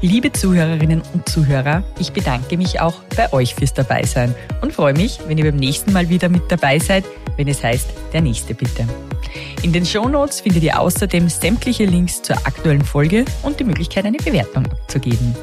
Liebe 0.00 0.30
Zuhörerinnen 0.30 1.02
und 1.12 1.28
Zuhörer, 1.28 1.82
ich 1.98 2.12
bedanke 2.12 2.56
mich 2.56 2.80
auch 2.80 3.02
bei 3.16 3.32
euch 3.32 3.56
fürs 3.56 3.74
Dabeisein 3.74 4.32
und 4.60 4.72
freue 4.72 4.92
mich, 4.92 5.18
wenn 5.26 5.38
ihr 5.38 5.44
beim 5.44 5.56
nächsten 5.56 5.92
Mal 5.92 6.08
wieder 6.08 6.28
mit 6.28 6.42
dabei 6.48 6.78
seid, 6.78 7.04
wenn 7.36 7.48
es 7.48 7.64
heißt, 7.64 7.90
der 8.12 8.20
nächste 8.20 8.54
bitte. 8.54 8.86
In 9.62 9.72
den 9.72 9.84
Show 9.84 10.08
Notes 10.08 10.40
findet 10.40 10.62
ihr 10.62 10.78
außerdem 10.78 11.28
sämtliche 11.28 11.84
Links 11.84 12.22
zur 12.22 12.36
aktuellen 12.46 12.84
Folge 12.84 13.24
und 13.42 13.58
die 13.58 13.64
Möglichkeit, 13.64 14.04
eine 14.04 14.18
Bewertung 14.18 14.66
abzugeben. 14.66 15.34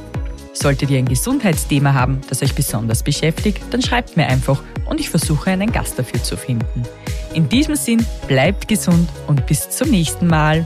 Solltet 0.54 0.90
ihr 0.90 1.00
ein 1.00 1.06
Gesundheitsthema 1.10 1.94
haben, 1.94 2.22
das 2.30 2.42
euch 2.42 2.56
besonders 2.56 3.04
beschäftigt, 3.04 3.62
dann 3.72 3.82
schreibt 3.82 4.16
mir 4.16 4.28
einfach 4.28 4.64
und 4.86 5.02
ich 5.02 5.10
versuche 5.10 5.52
einen 5.52 5.74
Gast 5.74 6.00
dafür 6.00 6.24
zu 6.24 6.38
finden. 6.38 6.84
In 7.34 7.50
diesem 7.50 7.76
Sinn, 7.76 8.06
bleibt 8.30 8.70
gesund 8.70 9.10
und 9.28 9.46
bis 9.48 9.70
zum 9.70 9.90
nächsten 9.90 10.28
Mal. 10.28 10.66